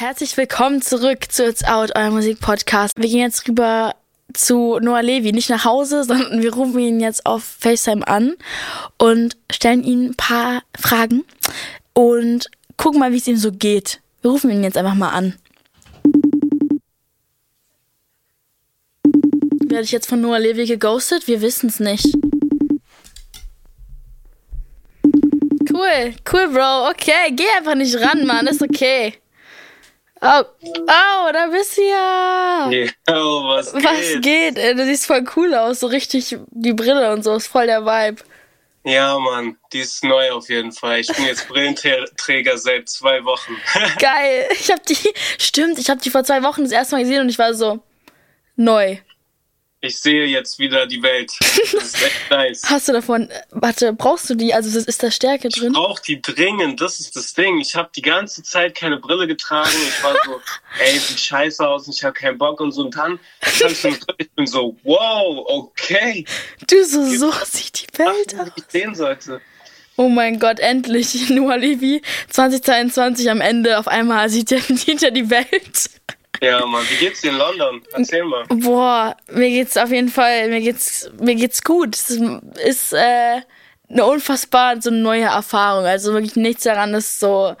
Herzlich 0.00 0.34
willkommen 0.38 0.80
zurück 0.80 1.30
zu 1.30 1.46
It's 1.46 1.62
Out, 1.62 1.90
euer 1.94 2.08
Musikpodcast. 2.08 2.94
Wir 2.96 3.06
gehen 3.06 3.18
jetzt 3.18 3.46
rüber 3.46 3.94
zu 4.32 4.78
Noah 4.80 5.02
Levi, 5.02 5.30
nicht 5.30 5.50
nach 5.50 5.66
Hause, 5.66 6.04
sondern 6.08 6.40
wir 6.40 6.54
rufen 6.54 6.78
ihn 6.78 7.00
jetzt 7.00 7.26
auf 7.26 7.44
FaceTime 7.44 8.08
an 8.08 8.34
und 8.96 9.36
stellen 9.52 9.84
ihm 9.84 10.06
ein 10.06 10.14
paar 10.14 10.62
Fragen 10.74 11.26
und 11.92 12.50
gucken 12.78 12.98
mal, 12.98 13.12
wie 13.12 13.18
es 13.18 13.26
ihm 13.26 13.36
so 13.36 13.52
geht. 13.52 14.00
Wir 14.22 14.30
rufen 14.30 14.50
ihn 14.50 14.64
jetzt 14.64 14.78
einfach 14.78 14.94
mal 14.94 15.10
an. 15.10 15.34
Werde 19.66 19.84
ich 19.84 19.92
jetzt 19.92 20.08
von 20.08 20.22
Noah 20.22 20.38
Levi 20.38 20.64
geghostet? 20.64 21.28
Wir 21.28 21.42
wissen 21.42 21.68
es 21.68 21.78
nicht. 21.78 22.06
Cool, 25.70 26.14
cool, 26.32 26.48
Bro. 26.48 26.88
Okay, 26.88 27.32
geh 27.32 27.44
einfach 27.58 27.74
nicht 27.74 28.00
ran, 28.00 28.26
Mann. 28.26 28.46
Ist 28.46 28.62
okay. 28.62 29.12
Oh, 30.22 30.42
oh, 30.64 31.32
da 31.32 31.46
bist 31.50 31.78
du 31.78 31.82
ja. 31.82 32.70
Yo, 32.70 33.48
was 33.48 33.72
geht? 33.72 33.84
Was 33.84 34.20
geht? 34.20 34.58
Ey, 34.58 34.74
Du 34.74 34.84
siehst 34.84 35.06
voll 35.06 35.24
cool 35.36 35.54
aus. 35.54 35.80
So 35.80 35.86
richtig 35.86 36.36
die 36.50 36.74
Brille 36.74 37.12
und 37.12 37.24
so. 37.24 37.34
Ist 37.36 37.46
voll 37.46 37.66
der 37.66 37.84
Vibe. 37.86 38.22
Ja, 38.84 39.18
Mann, 39.18 39.56
die 39.72 39.80
ist 39.80 40.02
neu 40.04 40.30
auf 40.32 40.48
jeden 40.48 40.72
Fall. 40.72 41.00
Ich 41.00 41.08
bin 41.08 41.26
jetzt 41.26 41.48
Brillenträger 41.48 42.56
seit 42.56 42.88
zwei 42.88 43.24
Wochen. 43.24 43.56
Geil. 43.98 44.48
Ich 44.52 44.70
hab 44.70 44.84
die, 44.86 44.96
stimmt, 45.38 45.78
ich 45.78 45.90
hab 45.90 46.00
die 46.00 46.10
vor 46.10 46.24
zwei 46.24 46.42
Wochen 46.42 46.62
das 46.64 46.72
erste 46.72 46.96
Mal 46.96 47.02
gesehen 47.02 47.20
und 47.22 47.28
ich 47.28 47.38
war 47.38 47.52
so 47.54 47.80
neu. 48.56 48.96
Ich 49.82 49.98
sehe 49.98 50.26
jetzt 50.26 50.58
wieder 50.58 50.86
die 50.86 51.02
Welt. 51.02 51.32
Das 51.40 51.72
ist 51.84 52.02
echt 52.02 52.20
nice. 52.30 52.62
Hast 52.66 52.88
du 52.88 52.92
davon, 52.92 53.30
warte, 53.50 53.94
brauchst 53.94 54.28
du 54.28 54.34
die? 54.34 54.52
Also 54.52 54.78
ist- 54.78 54.86
ist 54.88 55.02
da 55.02 55.10
Stärke 55.10 55.48
Ich 55.48 55.54
drin? 55.54 55.72
brauche 55.72 56.02
die 56.02 56.20
dringend, 56.20 56.82
das 56.82 57.00
ist 57.00 57.16
das 57.16 57.32
Ding. 57.32 57.58
Ich 57.60 57.74
habe 57.74 57.88
die 57.96 58.02
ganze 58.02 58.42
Zeit 58.42 58.74
keine 58.76 58.98
Brille 58.98 59.26
getragen. 59.26 59.70
Ich 59.88 60.02
war 60.04 60.14
so, 60.26 60.38
ey, 60.84 60.98
sieht 60.98 61.18
scheiße 61.20 61.66
aus 61.66 61.86
und 61.86 61.94
ich 61.96 62.04
habe 62.04 62.12
keinen 62.12 62.36
Bock 62.36 62.60
und 62.60 62.72
so. 62.72 62.82
Und 62.82 62.94
dann, 62.94 63.18
hab 63.42 63.70
ich, 63.70 63.78
so 63.78 63.88
ich 64.18 64.30
bin 64.32 64.46
so, 64.46 64.76
wow, 64.82 65.44
okay. 65.48 66.26
Du, 66.66 66.84
so, 66.84 67.02
so 67.06 67.32
sieht 67.46 67.90
die 67.94 67.98
Welt 67.98 68.38
aus. 68.38 68.48
ich 68.56 68.64
sehen 68.68 68.94
sollte. 68.94 69.40
Oh 69.96 70.08
mein 70.08 70.38
Gott, 70.38 70.60
endlich. 70.60 71.30
Noah 71.30 71.56
Levi 71.56 72.02
2022 72.28 73.30
am 73.30 73.40
Ende. 73.40 73.78
Auf 73.78 73.88
einmal 73.88 74.28
sieht 74.28 74.52
er, 74.52 74.60
sieht 74.76 75.02
er 75.02 75.10
die 75.10 75.30
Welt. 75.30 75.90
Ja, 76.40 76.64
Mann, 76.64 76.84
wie 76.88 76.96
geht's 76.96 77.20
dir 77.20 77.30
in 77.30 77.36
London? 77.36 77.82
Erzähl 77.92 78.24
mal. 78.24 78.44
Boah, 78.48 79.16
mir 79.30 79.50
geht's 79.50 79.76
auf 79.76 79.90
jeden 79.90 80.08
Fall, 80.08 80.48
mir 80.48 80.60
geht's, 80.60 81.10
mir 81.18 81.34
geht's 81.34 81.62
gut. 81.62 81.94
Es 81.94 82.10
ist 82.10 82.92
äh, 82.94 83.42
eine 83.90 84.04
unfassbar 84.06 84.80
so 84.80 84.90
neue 84.90 85.24
Erfahrung. 85.24 85.84
Also 85.84 86.12
wirklich 86.12 86.36
nichts 86.36 86.62
daran 86.64 86.94
ist 86.94 87.20
so 87.20 87.56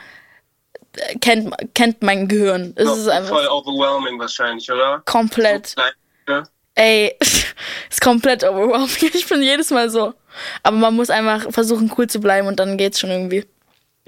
äh, 0.96 1.18
kennt 1.18 1.54
kennt 1.74 2.02
mein 2.02 2.26
Gehirn. 2.28 2.72
Es 2.76 2.88
ist 2.88 3.04
Voll 3.04 3.12
einfach 3.12 3.50
overwhelming 3.50 4.18
wahrscheinlich, 4.18 4.70
oder? 4.70 5.02
komplett. 5.04 5.68
So 5.68 5.74
klein, 5.74 5.92
ne? 6.26 6.42
Ey, 6.74 7.16
ist 7.90 8.00
komplett 8.00 8.44
overwhelming. 8.44 8.88
Ich 9.14 9.28
bin 9.28 9.42
jedes 9.42 9.70
Mal 9.70 9.90
so. 9.90 10.14
Aber 10.62 10.76
man 10.76 10.94
muss 10.94 11.10
einfach 11.10 11.50
versuchen 11.50 11.92
cool 11.98 12.06
zu 12.06 12.20
bleiben 12.20 12.48
und 12.48 12.58
dann 12.58 12.78
geht's 12.78 13.00
schon 13.00 13.10
irgendwie. 13.10 13.44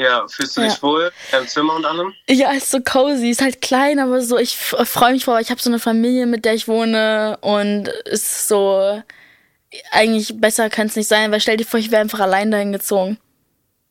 Ja, 0.02 0.26
fühlst 0.28 0.56
du 0.56 0.62
dich 0.62 0.74
Ja. 0.74 0.82
wohl 0.82 1.12
im 1.38 1.46
Zimmer 1.46 1.74
und 1.76 1.84
allem? 1.84 2.12
Ja, 2.28 2.50
ist 2.52 2.70
so 2.70 2.80
cozy, 2.80 3.30
ist 3.30 3.42
halt 3.42 3.60
klein, 3.60 3.98
aber 3.98 4.20
so, 4.22 4.36
ich 4.38 4.56
freue 4.56 5.12
mich 5.12 5.24
vor, 5.24 5.38
ich 5.40 5.50
habe 5.50 5.60
so 5.60 5.70
eine 5.70 5.78
Familie, 5.78 6.26
mit 6.26 6.44
der 6.44 6.54
ich 6.54 6.66
wohne 6.68 7.38
und 7.40 7.88
ist 8.06 8.48
so, 8.48 9.02
eigentlich 9.90 10.40
besser 10.40 10.68
kann 10.70 10.86
es 10.88 10.96
nicht 10.96 11.08
sein, 11.08 11.30
weil 11.30 11.40
stell 11.40 11.56
dir 11.56 11.64
vor, 11.66 11.78
ich 11.80 11.90
wäre 11.90 12.00
einfach 12.02 12.20
allein 12.20 12.50
dahin 12.50 12.72
gezogen. 12.72 13.18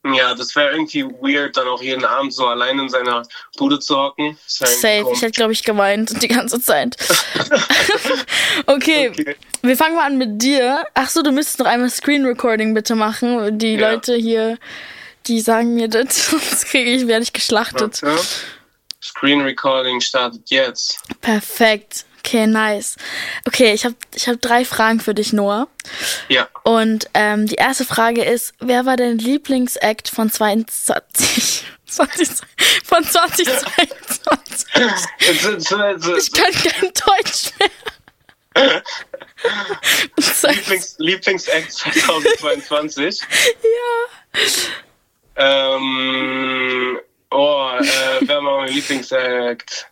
Ja, 0.04 0.34
das 0.34 0.56
wäre 0.56 0.72
irgendwie 0.72 1.04
weird, 1.06 1.56
dann 1.56 1.68
auch 1.68 1.82
jeden 1.82 2.04
Abend 2.04 2.34
so 2.34 2.48
allein 2.48 2.80
in 2.80 2.90
seiner 2.90 3.22
Bude 3.58 3.80
zu 3.80 3.96
hocken. 3.96 4.36
Safe, 4.48 5.06
ich 5.14 5.22
hätte, 5.22 5.32
glaube 5.34 5.54
ich, 5.54 5.64
geweint 5.64 6.24
die 6.24 6.28
ganze 6.28 6.60
Zeit. 6.60 6.98
okay, 8.66 9.10
Okay. 9.10 9.36
wir 9.62 9.78
fangen 9.78 9.96
mal 9.96 10.06
an 10.08 10.18
mit 10.18 10.42
dir. 10.42 10.86
Ach 10.96 11.08
so, 11.10 11.22
du 11.22 11.32
müsstest 11.32 11.60
noch 11.60 11.68
einmal 11.68 11.90
Screen 11.92 12.26
Recording 12.26 12.74
bitte 12.74 12.96
machen. 12.96 13.60
Die 13.60 13.76
Ja. 13.76 13.92
Leute 13.92 14.16
hier, 14.16 14.58
die 15.28 15.42
sagen 15.42 15.74
mir 15.76 15.88
das, 15.88 16.26
sonst 16.32 16.66
kriege 16.66 16.92
ich, 16.92 17.08
werde 17.08 17.24
ich 17.24 17.34
geschlachtet. 17.34 18.02
Warte. 18.02 18.24
Screen 19.02 19.42
Recording 19.42 20.00
startet 20.00 20.50
jetzt. 20.50 21.00
Perfekt. 21.22 22.06
Okay, 22.24 22.46
nice. 22.46 22.98
Okay, 23.48 23.74
ich 23.74 23.84
habe 23.84 23.96
ich 24.14 24.28
hab 24.28 24.40
drei 24.42 24.64
Fragen 24.64 25.00
für 25.00 25.16
dich, 25.16 25.34
Noah. 25.34 25.68
Ja. 26.30 26.48
Und 26.64 27.10
ähm, 27.16 27.48
die 27.48 27.56
erste 27.56 27.84
Frage 27.84 28.24
ist, 28.24 28.54
wer 28.60 28.86
war 28.86 28.96
dein 28.96 29.18
Lieblingsact 29.18 30.08
von 30.08 30.30
22, 30.32 31.66
20, 31.88 32.30
von 32.86 33.04
2022? 33.10 34.68
Ich 36.18 36.32
kann 36.32 36.52
kein 36.54 36.92
Deutsch 36.94 37.52
mehr. 37.60 38.84
Lieblings, 40.44 40.96
Lieblingsact 41.00 41.72
2022. 41.72 43.22
ja. 43.22 44.50
Ähm, 45.44 47.00
oh, 47.32 47.70
äh, 47.80 48.20
wer 48.22 48.44
war 48.44 48.60
mein 48.60 48.70
Lieblingsact? 48.70 49.88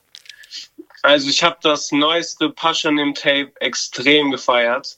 Also 1.01 1.29
ich 1.29 1.41
habe 1.43 1.57
das 1.63 1.91
neueste 1.91 2.49
Paschanim 2.49 3.13
Tape 3.15 3.51
extrem 3.59 4.31
gefeiert. 4.31 4.97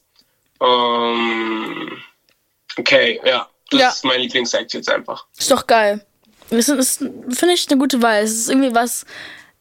Ähm, 0.62 1.98
okay, 2.78 3.20
ja. 3.24 3.48
Das 3.70 3.80
Ja. 3.80 3.90
ist 3.90 4.04
mein 4.04 4.20
Lieblingsact 4.20 4.74
jetzt 4.74 4.90
einfach. 4.90 5.26
Ist 5.38 5.50
doch 5.52 5.66
geil. 5.66 6.06
Das 6.50 6.68
ist, 6.68 6.98
finde 6.98 7.54
ich, 7.54 7.70
eine 7.70 7.80
gute 7.80 8.02
Wahl. 8.02 8.24
Es 8.24 8.32
ist 8.32 8.50
irgendwie 8.50 8.76
was, 8.76 9.06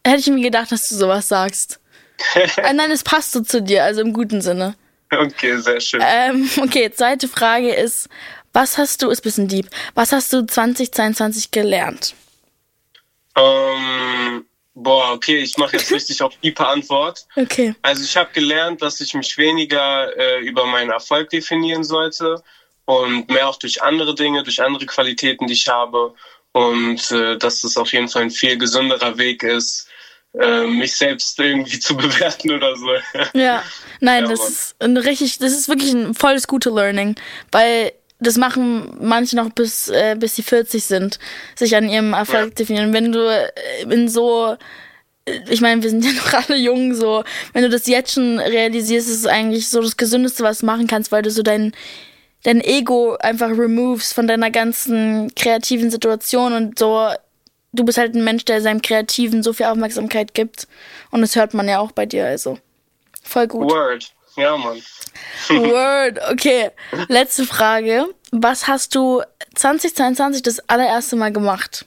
hätte 0.04 0.18
ich 0.18 0.26
mir 0.26 0.42
gedacht, 0.42 0.72
dass 0.72 0.88
du 0.88 0.96
sowas 0.96 1.28
sagst. 1.28 1.78
äh, 2.34 2.72
nein, 2.72 2.90
es 2.90 3.04
passt 3.04 3.30
so 3.32 3.40
zu 3.42 3.62
dir, 3.62 3.84
also 3.84 4.00
im 4.00 4.12
guten 4.12 4.40
Sinne. 4.42 4.74
Okay, 5.12 5.56
sehr 5.58 5.80
schön. 5.80 6.02
Ähm, 6.04 6.50
okay, 6.62 6.90
zweite 6.90 7.28
Frage 7.28 7.72
ist, 7.72 8.08
was 8.53 8.78
hast 8.78 9.03
du, 9.03 9.11
ist 9.11 9.21
ein 9.21 9.22
bisschen 9.22 9.49
deep, 9.49 9.69
was 9.94 10.12
hast 10.12 10.33
du 10.33 10.44
2022 10.47 11.50
gelernt? 11.50 12.15
Ähm, 13.37 14.44
boah, 14.75 15.12
okay, 15.12 15.38
ich 15.38 15.56
mache 15.56 15.77
jetzt 15.77 15.93
richtig 15.93 16.22
auf 16.22 16.34
die 16.43 16.56
Antwort. 16.56 17.27
Okay. 17.37 17.75
Also 17.83 18.03
ich 18.05 18.16
habe 18.16 18.31
gelernt, 18.33 18.83
dass 18.83 19.00
ich 19.00 19.15
mich 19.15 19.37
weniger 19.38 20.16
äh, 20.16 20.41
über 20.41 20.66
meinen 20.66 20.91
Erfolg 20.91 21.31
definieren 21.31 21.84
sollte 21.84 22.43
und 22.84 23.28
mehr 23.31 23.49
auch 23.49 23.56
durch 23.59 23.83
andere 23.83 24.15
Dinge, 24.15 24.43
durch 24.43 24.62
andere 24.62 24.87
Qualitäten, 24.87 25.47
die 25.47 25.53
ich 25.55 25.69
habe. 25.69 26.15
Und 26.53 27.12
äh, 27.12 27.38
dass 27.38 27.61
das 27.61 27.77
auf 27.77 27.93
jeden 27.93 28.09
Fall 28.09 28.22
ein 28.22 28.31
viel 28.31 28.59
gesünderer 28.59 29.17
Weg 29.19 29.44
ist, 29.44 29.87
äh, 30.38 30.67
mich 30.67 30.97
selbst 30.97 31.38
irgendwie 31.38 31.78
zu 31.78 31.97
bewerten 31.97 32.50
oder 32.50 32.75
so. 32.77 32.88
Ja, 33.34 33.62
nein, 34.00 34.25
Ja, 34.25 34.31
das 34.31 34.41
Mann. 34.41 34.49
ist 34.49 34.75
ein 34.81 34.97
richtig, 34.97 35.38
das 35.38 35.53
ist 35.53 35.69
wirklich 35.69 35.93
ein 35.93 36.15
volles 36.15 36.49
gute 36.49 36.71
Learning, 36.71 37.15
weil 37.53 37.93
das 38.20 38.36
machen 38.36 38.97
manche 39.00 39.36
noch 39.36 39.50
bis 39.50 39.88
äh, 39.88 40.16
bis 40.19 40.36
sie 40.36 40.42
40 40.42 40.84
sind, 40.84 41.19
sich 41.56 41.75
an 41.76 41.88
ihrem 41.88 42.12
Erfolg 42.12 42.48
Ja. 42.50 42.54
definieren. 42.54 42.92
Wenn 42.92 43.12
du 43.12 43.20
äh, 43.20 43.50
in 43.88 44.08
so 44.08 44.56
äh, 45.25 45.41
ich 45.48 45.60
meine, 45.60 45.82
wir 45.82 45.91
sind 45.91 46.04
ja 46.04 46.12
noch 46.16 46.32
alle 46.32 46.56
jung, 46.58 46.94
so 46.94 47.25
wenn 47.53 47.62
du 47.62 47.70
das 47.70 47.86
jetzt 47.86 48.12
schon 48.14 48.38
realisierst, 48.38 49.08
ist 49.08 49.19
es 49.20 49.26
eigentlich 49.26 49.69
so 49.69 49.81
das 49.81 49.97
Gesündeste, 49.97 50.42
was 50.42 50.58
du 50.58 50.66
machen 50.66 50.86
kannst, 50.86 51.12
weil 51.12 51.22
du 51.22 51.31
so 51.31 51.42
dein 51.42 51.72
dein 52.42 52.60
Ego 52.62 53.16
einfach 53.20 53.50
removes 53.50 54.12
von 54.14 54.26
deiner 54.26 54.50
ganzen 54.50 55.34
kreativen 55.34 55.91
Situation 55.91 56.52
und 56.54 56.78
so 56.78 57.08
du 57.72 57.84
bist 57.84 57.98
halt 57.98 58.14
ein 58.14 58.25
Mensch, 58.25 58.44
der 58.47 58.60
seinem 58.62 58.82
Kreativen 58.82 59.42
so 59.42 59.52
viel 59.52 59.66
Aufmerksamkeit 59.66 60.34
gibt 60.34 60.66
und 61.10 61.20
das 61.20 61.37
hört 61.37 61.54
man 61.54 61.69
ja 61.69 61.78
auch 61.81 61.92
bei 61.92 62.06
dir, 62.06 62.26
also 62.26 62.58
voll 63.22 63.47
gut. 63.47 63.70
Word. 63.70 64.12
Ja, 64.36 64.56
Mann. 64.56 64.82
Word, 65.48 66.18
okay. 66.30 66.70
Letzte 67.08 67.44
Frage. 67.46 68.06
Was 68.32 68.68
hast 68.68 68.94
du 68.94 69.22
2022 69.54 70.42
das 70.42 70.60
allererste 70.68 71.16
Mal 71.16 71.32
gemacht? 71.32 71.84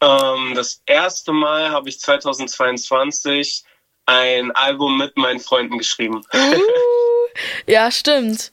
Ähm, 0.00 0.54
das 0.54 0.80
erste 0.86 1.32
Mal 1.32 1.70
habe 1.70 1.88
ich 1.88 2.00
2022 2.00 3.64
ein 4.06 4.52
Album 4.52 4.96
mit 4.96 5.16
meinen 5.16 5.40
Freunden 5.40 5.78
geschrieben. 5.78 6.22
Uh, 6.32 6.58
ja, 7.66 7.90
stimmt. 7.90 8.52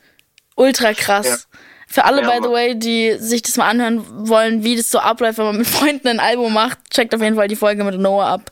Ultra 0.55 0.93
krass. 0.93 1.47
Ja. 1.51 1.59
Für 1.87 2.03
alle, 2.03 2.23
Ja, 2.23 2.29
by 2.29 2.43
the 2.43 2.49
way, 2.49 2.77
die 2.77 3.13
sich 3.19 3.41
das 3.41 3.55
mal 3.57 3.69
anhören 3.69 4.27
wollen, 4.27 4.63
wie 4.63 4.75
das 4.75 4.91
so 4.91 4.99
abläuft, 4.99 5.37
wenn 5.37 5.45
man 5.45 5.57
mit 5.59 5.67
Freunden 5.67 6.07
ein 6.07 6.19
Album 6.19 6.51
macht, 6.51 6.79
checkt 6.89 7.15
auf 7.15 7.21
jeden 7.21 7.35
Fall 7.35 7.47
die 7.47 7.55
Folge 7.55 7.83
mit 7.83 7.97
Noah 7.99 8.25
ab. 8.25 8.51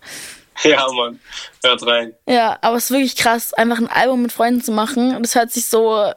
ja, 0.64 0.88
Mann. 0.92 1.20
Hört 1.64 1.86
rein. 1.86 2.14
Ja, 2.28 2.58
aber 2.62 2.78
es 2.78 2.86
ist 2.86 2.92
wirklich 2.92 3.16
krass, 3.16 3.54
einfach 3.54 3.78
ein 3.78 3.88
Album 3.88 4.24
mit 4.24 4.32
Freunden 4.32 4.62
zu 4.62 4.72
machen. 4.72 5.22
Das 5.22 5.36
hört 5.36 5.52
sich 5.52 5.66
so 5.66 6.12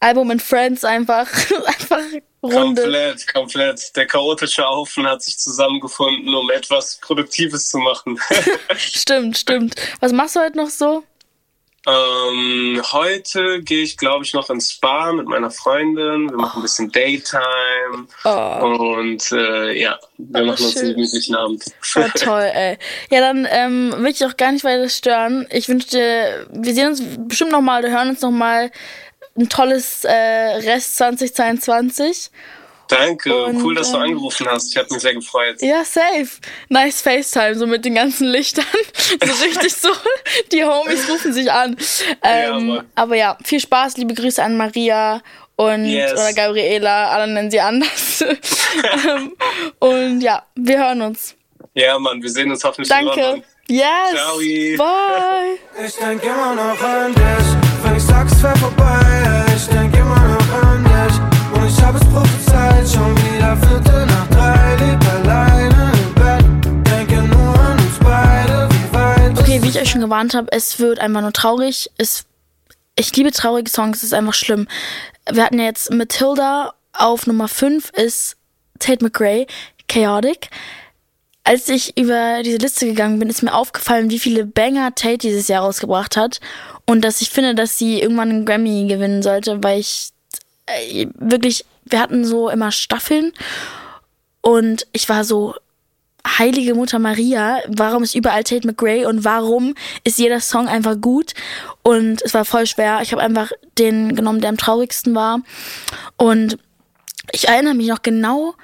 Album 0.00 0.30
and 0.30 0.42
Friends 0.42 0.84
einfach, 0.84 1.28
einfach 1.66 2.02
Runde. 2.42 2.82
Komplett, 2.82 3.32
komplett. 3.32 3.96
Der 3.96 4.06
chaotische 4.06 4.64
Haufen 4.64 5.06
hat 5.06 5.22
sich 5.22 5.38
zusammengefunden, 5.38 6.34
um 6.34 6.50
etwas 6.50 6.98
Produktives 7.02 7.68
zu 7.68 7.78
machen. 7.78 8.18
Stimmt, 8.76 9.36
stimmt. 9.36 9.74
Was 10.00 10.12
machst 10.12 10.36
du 10.36 10.40
heute 10.40 10.56
noch 10.56 10.70
so? 10.70 11.04
Ähm, 11.90 12.82
heute 12.92 13.62
gehe 13.62 13.82
ich, 13.82 13.96
glaube 13.96 14.24
ich, 14.24 14.34
noch 14.34 14.50
ins 14.50 14.72
Spa 14.72 15.12
mit 15.12 15.26
meiner 15.26 15.50
Freundin. 15.50 16.30
Wir 16.30 16.36
machen 16.36 16.60
ein 16.60 16.62
bisschen 16.62 16.90
Daytime. 16.92 18.06
Oh. 18.24 18.96
Und 18.96 19.32
äh, 19.32 19.72
ja, 19.80 19.98
wir 20.18 20.44
machen 20.44 20.64
uns 20.64 20.76
einen 20.76 20.94
gemütlichen 20.94 21.34
Abend. 21.34 21.64
Oh, 21.96 22.00
toll, 22.18 22.50
ey. 22.52 22.78
Ja, 23.10 23.20
dann 23.20 23.46
ähm, 23.50 23.94
will 23.98 24.10
ich 24.10 24.24
auch 24.24 24.36
gar 24.36 24.52
nicht 24.52 24.64
weiter 24.64 24.88
stören. 24.88 25.46
Ich 25.50 25.68
wünsche 25.68 26.46
wir 26.50 26.74
sehen 26.74 26.88
uns 26.88 27.02
bestimmt 27.18 27.52
nochmal, 27.52 27.82
wir 27.82 27.90
hören 27.90 28.10
uns 28.10 28.20
nochmal 28.20 28.70
ein 29.36 29.48
tolles 29.48 30.04
äh, 30.04 30.12
Rest 30.12 30.96
2022. 30.96 32.30
Danke, 32.90 33.44
und, 33.44 33.62
cool, 33.62 33.74
dass 33.74 33.90
du 33.90 33.96
ähm, 33.96 34.04
angerufen 34.04 34.46
hast. 34.48 34.70
Ich 34.70 34.76
habe 34.76 34.92
mich 34.92 35.02
sehr 35.02 35.14
gefreut. 35.14 35.56
Ja, 35.60 35.84
safe. 35.84 36.28
Nice 36.68 37.00
FaceTime, 37.00 37.54
so 37.54 37.66
mit 37.66 37.84
den 37.84 37.94
ganzen 37.94 38.26
Lichtern. 38.26 38.64
so 39.24 39.44
richtig 39.44 39.74
so, 39.74 39.88
die 40.52 40.64
Homies 40.64 41.08
rufen 41.08 41.32
sich 41.32 41.50
an. 41.50 41.76
Ähm, 42.22 42.68
ja, 42.68 42.84
aber 42.94 43.16
ja, 43.16 43.38
viel 43.44 43.60
Spaß, 43.60 43.96
liebe 43.96 44.14
Grüße 44.14 44.42
an 44.42 44.56
Maria 44.56 45.22
und 45.56 45.84
yes. 45.84 46.12
oder 46.12 46.32
Gabriela, 46.32 47.10
alle 47.10 47.32
nennen 47.32 47.50
sie 47.50 47.60
anders. 47.60 48.24
Ähm, 48.72 49.36
und 49.80 50.20
ja, 50.20 50.44
wir 50.54 50.78
hören 50.78 51.02
uns. 51.02 51.34
Ja, 51.74 51.98
Mann, 51.98 52.22
wir 52.22 52.30
sehen 52.30 52.50
uns 52.50 52.62
hoffentlich 52.62 52.88
Danke. 52.88 53.42
Yes. 53.66 53.86
Ciao. 54.12 54.36
Bye. 54.36 55.86
Ich 55.86 55.94
denke 55.96 56.26
immer 56.26 56.54
noch 56.54 56.80
an 56.80 57.12
dich, 57.12 57.84
wenn 57.84 57.96
ich 57.96 58.02
sag, 58.02 58.26
es 58.26 58.42
wäre 58.42 58.56
vorbei. 58.58 59.39
Gewarnt 70.10 70.34
habe, 70.34 70.52
es 70.52 70.78
wird 70.78 70.98
einfach 70.98 71.22
nur 71.22 71.32
traurig. 71.32 71.90
Es, 71.96 72.24
ich 72.96 73.14
liebe 73.16 73.30
traurige 73.30 73.70
Songs, 73.70 73.98
es 73.98 74.04
ist 74.04 74.14
einfach 74.14 74.34
schlimm. 74.34 74.68
Wir 75.30 75.44
hatten 75.44 75.58
jetzt 75.58 75.92
Matilda 75.92 76.74
auf 76.92 77.26
Nummer 77.26 77.48
5 77.48 77.90
ist 77.90 78.36
Tate 78.78 79.04
McRae, 79.04 79.46
Chaotic 79.88 80.50
als 81.44 81.68
ich 81.68 81.96
über 81.96 82.42
diese 82.44 82.58
Liste 82.58 82.86
gegangen 82.86 83.18
bin, 83.18 83.28
ist 83.28 83.42
mir 83.42 83.54
aufgefallen, 83.54 84.10
wie 84.10 84.18
viele 84.18 84.46
Banger 84.46 84.94
Tate 84.94 85.18
dieses 85.18 85.48
Jahr 85.48 85.64
rausgebracht 85.64 86.16
hat. 86.16 86.40
Und 86.86 87.02
dass 87.02 87.20
ich 87.20 87.30
finde, 87.30 87.54
dass 87.54 87.78
sie 87.78 88.00
irgendwann 88.00 88.30
einen 88.30 88.46
Grammy 88.46 88.86
gewinnen 88.88 89.22
sollte, 89.22 89.62
weil 89.62 89.80
ich 89.80 90.10
äh, 90.66 91.06
wirklich, 91.14 91.64
wir 91.84 92.00
hatten 92.00 92.24
so 92.24 92.48
immer 92.48 92.70
Staffeln 92.70 93.32
und 94.42 94.86
ich 94.92 95.08
war 95.08 95.24
so, 95.24 95.54
heilige 96.26 96.74
Mutter 96.74 96.98
Maria, 96.98 97.58
warum 97.68 98.02
ist 98.02 98.14
überall 98.14 98.44
Tate 98.44 98.66
McRae 98.66 99.06
und 99.06 99.24
warum 99.24 99.74
ist 100.04 100.18
jeder 100.18 100.40
Song 100.40 100.68
einfach 100.68 101.00
gut? 101.00 101.34
Und 101.82 102.22
es 102.22 102.34
war 102.34 102.44
voll 102.44 102.66
schwer. 102.66 103.00
Ich 103.02 103.12
habe 103.12 103.22
einfach 103.22 103.50
den 103.78 104.14
genommen, 104.14 104.40
der 104.40 104.50
am 104.50 104.56
traurigsten 104.56 105.14
war. 105.14 105.40
Und 106.16 106.58
ich 107.32 107.48
erinnere 107.48 107.74
mich 107.74 107.88
noch 107.88 108.02
genau, 108.02 108.54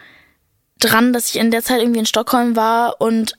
dran, 0.78 1.12
dass 1.12 1.30
ich 1.30 1.36
in 1.36 1.50
der 1.50 1.62
Zeit 1.62 1.80
irgendwie 1.80 2.00
in 2.00 2.06
Stockholm 2.06 2.56
war 2.56 3.00
und 3.00 3.38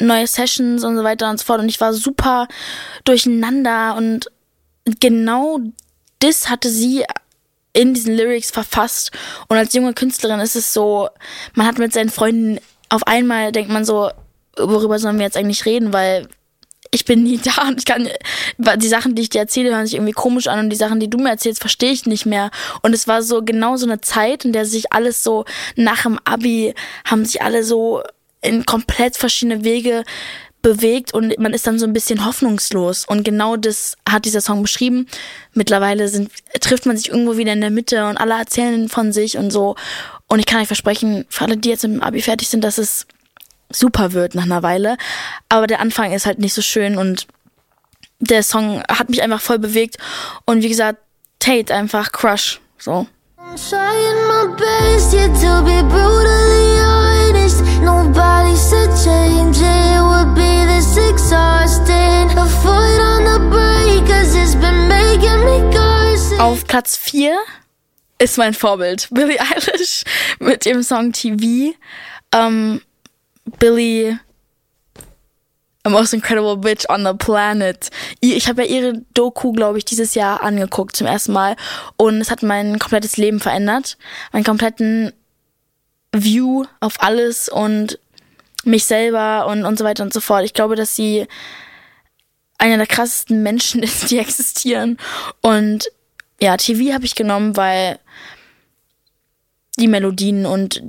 neue 0.00 0.26
Sessions 0.26 0.84
und 0.84 0.96
so 0.96 1.04
weiter 1.04 1.30
und 1.30 1.38
so 1.38 1.44
fort. 1.44 1.60
Und 1.60 1.68
ich 1.68 1.80
war 1.80 1.92
super 1.92 2.48
durcheinander 3.04 3.94
und 3.96 4.30
genau 5.00 5.60
das 6.18 6.48
hatte 6.48 6.70
sie 6.70 7.04
in 7.72 7.94
diesen 7.94 8.16
Lyrics 8.16 8.50
verfasst. 8.50 9.12
Und 9.48 9.56
als 9.56 9.74
junge 9.74 9.94
Künstlerin 9.94 10.40
ist 10.40 10.56
es 10.56 10.72
so, 10.72 11.08
man 11.54 11.66
hat 11.66 11.78
mit 11.78 11.92
seinen 11.92 12.10
Freunden 12.10 12.58
auf 12.92 13.06
einmal 13.06 13.52
denkt 13.52 13.70
man 13.70 13.86
so, 13.86 14.10
worüber 14.58 14.98
sollen 14.98 15.16
wir 15.16 15.24
jetzt 15.24 15.38
eigentlich 15.38 15.64
reden, 15.64 15.94
weil 15.94 16.28
ich 16.90 17.06
bin 17.06 17.22
nie 17.22 17.38
da 17.42 17.68
und 17.68 17.78
ich 17.78 17.86
kann, 17.86 18.06
die 18.58 18.88
Sachen, 18.88 19.14
die 19.14 19.22
ich 19.22 19.30
dir 19.30 19.40
erzähle, 19.40 19.70
hören 19.74 19.86
sich 19.86 19.94
irgendwie 19.94 20.12
komisch 20.12 20.46
an 20.46 20.58
und 20.58 20.70
die 20.70 20.76
Sachen, 20.76 21.00
die 21.00 21.08
du 21.08 21.18
mir 21.18 21.30
erzählst, 21.30 21.60
verstehe 21.60 21.92
ich 21.92 22.04
nicht 22.04 22.26
mehr. 22.26 22.50
Und 22.82 22.92
es 22.92 23.08
war 23.08 23.22
so 23.22 23.42
genau 23.42 23.76
so 23.76 23.86
eine 23.86 24.02
Zeit, 24.02 24.44
in 24.44 24.52
der 24.52 24.66
sich 24.66 24.92
alles 24.92 25.22
so 25.22 25.46
nach 25.74 26.02
dem 26.02 26.18
Abi 26.24 26.74
haben 27.06 27.24
sich 27.24 27.40
alle 27.40 27.64
so 27.64 28.02
in 28.42 28.66
komplett 28.66 29.16
verschiedene 29.16 29.64
Wege 29.64 30.04
bewegt 30.60 31.12
und 31.12 31.36
man 31.38 31.54
ist 31.54 31.66
dann 31.66 31.78
so 31.78 31.86
ein 31.86 31.92
bisschen 31.92 32.24
hoffnungslos. 32.24 33.04
Und 33.06 33.24
genau 33.24 33.56
das 33.56 33.96
hat 34.08 34.24
dieser 34.24 34.40
Song 34.40 34.62
beschrieben. 34.62 35.08
Mittlerweile 35.54 36.08
sind, 36.08 36.30
trifft 36.60 36.86
man 36.86 36.96
sich 36.96 37.08
irgendwo 37.08 37.36
wieder 37.36 37.52
in 37.52 37.60
der 37.60 37.70
Mitte 37.70 38.06
und 38.06 38.16
alle 38.16 38.38
erzählen 38.38 38.88
von 38.88 39.12
sich 39.12 39.38
und 39.38 39.50
so. 39.50 39.76
Und 40.32 40.38
ich 40.38 40.46
kann 40.46 40.62
euch 40.62 40.66
versprechen, 40.66 41.26
für 41.28 41.44
alle, 41.44 41.58
die 41.58 41.68
jetzt 41.68 41.84
dem 41.84 42.02
Abi 42.02 42.22
fertig 42.22 42.48
sind, 42.48 42.64
dass 42.64 42.78
es 42.78 43.06
super 43.70 44.14
wird 44.14 44.34
nach 44.34 44.44
einer 44.44 44.62
Weile. 44.62 44.96
Aber 45.50 45.66
der 45.66 45.78
Anfang 45.78 46.10
ist 46.10 46.24
halt 46.24 46.38
nicht 46.38 46.54
so 46.54 46.62
schön 46.62 46.96
und 46.96 47.26
der 48.18 48.42
Song 48.42 48.82
hat 48.90 49.10
mich 49.10 49.20
einfach 49.20 49.42
voll 49.42 49.58
bewegt. 49.58 49.98
Und 50.46 50.62
wie 50.62 50.70
gesagt, 50.70 51.00
Tate 51.38 51.74
einfach 51.74 52.12
Crush. 52.12 52.62
So. 52.78 53.06
Auf 66.38 66.66
Platz 66.66 66.96
4 66.96 67.36
ist 68.22 68.38
mein 68.38 68.54
Vorbild 68.54 69.08
Billie 69.10 69.40
Eilish 69.40 70.04
mit 70.38 70.64
dem 70.64 70.84
Song 70.84 71.12
TV. 71.12 71.74
Ähm, 72.32 72.80
Billy 73.58 74.16
A 75.82 75.88
Most 75.88 76.14
Incredible 76.14 76.56
Bitch 76.56 76.88
on 76.88 77.04
the 77.04 77.14
Planet. 77.14 77.90
Ich 78.20 78.48
habe 78.48 78.62
ja 78.62 78.68
ihre 78.68 79.02
Doku, 79.14 79.50
glaube 79.50 79.78
ich, 79.78 79.84
dieses 79.84 80.14
Jahr 80.14 80.44
angeguckt 80.44 80.94
zum 80.94 81.08
ersten 81.08 81.32
Mal 81.32 81.56
und 81.96 82.20
es 82.20 82.30
hat 82.30 82.44
mein 82.44 82.78
komplettes 82.78 83.16
Leben 83.16 83.40
verändert. 83.40 83.98
Meinen 84.30 84.44
kompletten 84.44 85.12
View 86.12 86.64
auf 86.78 87.02
alles 87.02 87.48
und 87.48 87.98
mich 88.64 88.84
selber 88.84 89.46
und, 89.48 89.64
und 89.64 89.76
so 89.76 89.84
weiter 89.84 90.04
und 90.04 90.12
so 90.12 90.20
fort. 90.20 90.44
Ich 90.44 90.54
glaube, 90.54 90.76
dass 90.76 90.94
sie 90.94 91.26
einer 92.58 92.76
der 92.76 92.86
krassesten 92.86 93.42
Menschen 93.42 93.82
ist, 93.82 94.12
die 94.12 94.18
existieren. 94.18 94.96
Und 95.40 95.88
ja, 96.40 96.56
TV 96.56 96.92
habe 96.94 97.04
ich 97.04 97.16
genommen, 97.16 97.56
weil 97.56 97.98
die 99.82 99.88
Melodien 99.88 100.46
und 100.46 100.80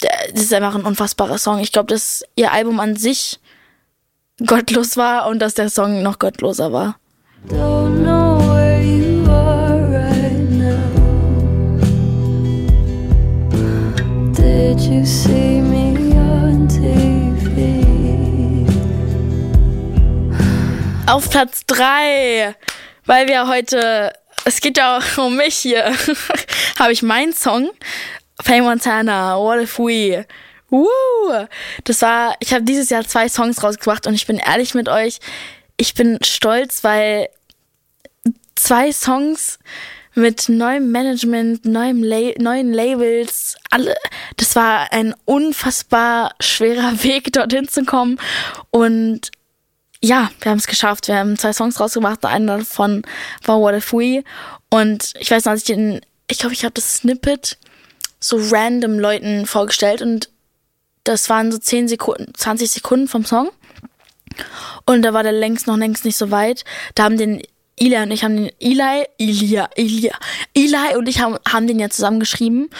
das 0.00 0.42
ist 0.42 0.52
einfach 0.52 0.74
ein 0.74 0.84
unfassbarer 0.84 1.38
Song. 1.38 1.58
Ich 1.60 1.72
glaube, 1.72 1.88
dass 1.88 2.22
ihr 2.36 2.52
Album 2.52 2.78
an 2.78 2.94
sich 2.94 3.40
gottlos 4.46 4.96
war 4.96 5.26
und 5.26 5.40
dass 5.40 5.54
der 5.54 5.70
Song 5.70 6.02
noch 6.02 6.18
gottloser 6.18 6.72
war. 6.72 6.98
Don't 7.48 8.02
know 8.02 8.38
where 8.38 8.82
you 8.82 9.24
are 9.30 9.80
right 9.90 10.50
now. 10.50 10.76
Did 14.34 14.78
you 14.80 15.04
see 15.06 15.62
me 15.62 16.14
on 16.14 16.68
TV? 16.68 18.66
Auf 21.10 21.30
Platz 21.30 21.64
3, 21.66 22.54
weil 23.06 23.26
wir 23.26 23.48
heute, 23.48 24.12
es 24.44 24.60
geht 24.60 24.76
ja 24.76 24.98
auch 24.98 25.18
um 25.24 25.36
mich 25.36 25.56
hier, 25.56 25.92
habe 26.78 26.92
ich 26.92 27.02
meinen 27.02 27.32
Song 27.32 27.70
Fame 28.42 28.64
Montana, 28.64 29.36
What 29.38 29.62
If 29.62 29.78
We. 29.78 30.24
Woo! 30.70 30.88
Das 31.84 32.02
war, 32.02 32.36
ich 32.40 32.52
habe 32.52 32.64
dieses 32.64 32.90
Jahr 32.90 33.06
zwei 33.06 33.28
Songs 33.28 33.62
rausgebracht 33.62 34.06
und 34.06 34.14
ich 34.14 34.26
bin 34.26 34.36
ehrlich 34.36 34.74
mit 34.74 34.88
euch, 34.88 35.18
ich 35.76 35.94
bin 35.94 36.18
stolz, 36.22 36.84
weil 36.84 37.28
zwei 38.54 38.92
Songs 38.92 39.58
mit 40.14 40.48
neuem 40.48 40.90
Management, 40.90 41.64
neuem 41.64 42.02
La 42.02 42.32
neuen 42.38 42.72
Labels, 42.72 43.56
alle, 43.70 43.96
das 44.36 44.56
war 44.56 44.92
ein 44.92 45.14
unfassbar 45.24 46.34
schwerer 46.40 46.92
Weg, 47.04 47.32
dorthin 47.32 47.68
zu 47.68 47.84
kommen. 47.84 48.18
Und 48.70 49.30
ja, 50.02 50.30
wir 50.40 50.50
haben 50.50 50.58
es 50.58 50.66
geschafft. 50.66 51.08
Wir 51.08 51.16
haben 51.16 51.38
zwei 51.38 51.52
Songs 51.52 51.80
rausgebracht. 51.80 52.24
Einer 52.24 52.58
davon 52.58 53.02
war 53.44 53.60
What 53.60 53.76
If 53.76 53.92
We. 53.92 54.24
Und 54.70 55.12
ich 55.18 55.30
weiß 55.30 55.44
noch, 55.44 55.52
als 55.52 55.62
ich 55.62 55.66
den, 55.66 56.00
ich 56.28 56.38
glaube, 56.38 56.54
ich 56.54 56.64
habe 56.64 56.74
das 56.74 56.96
Snippet 56.96 57.58
so 58.20 58.38
random 58.50 58.98
Leuten 58.98 59.46
vorgestellt 59.46 60.02
und 60.02 60.30
das 61.04 61.30
waren 61.30 61.50
so 61.50 61.58
10 61.58 61.88
Sekunden, 61.88 62.32
20 62.34 62.70
Sekunden 62.70 63.08
vom 63.08 63.24
Song. 63.24 63.50
Und 64.84 65.02
da 65.02 65.14
war 65.14 65.22
der 65.22 65.32
längst 65.32 65.66
noch 65.66 65.76
längst 65.76 66.04
nicht 66.04 66.16
so 66.16 66.30
weit. 66.30 66.64
Da 66.94 67.04
haben 67.04 67.16
den 67.16 67.42
Eli 67.76 67.96
und 67.96 68.10
ich 68.10 68.24
haben 68.24 68.36
den 68.36 68.50
Eli, 68.60 69.06
Elia, 69.18 69.68
Elia, 69.76 70.14
Eli 70.54 70.96
und 70.96 71.08
ich 71.08 71.20
haben, 71.20 71.36
haben 71.48 71.66
den 71.66 71.78
ja 71.78 71.88
zusammengeschrieben. 71.88 72.70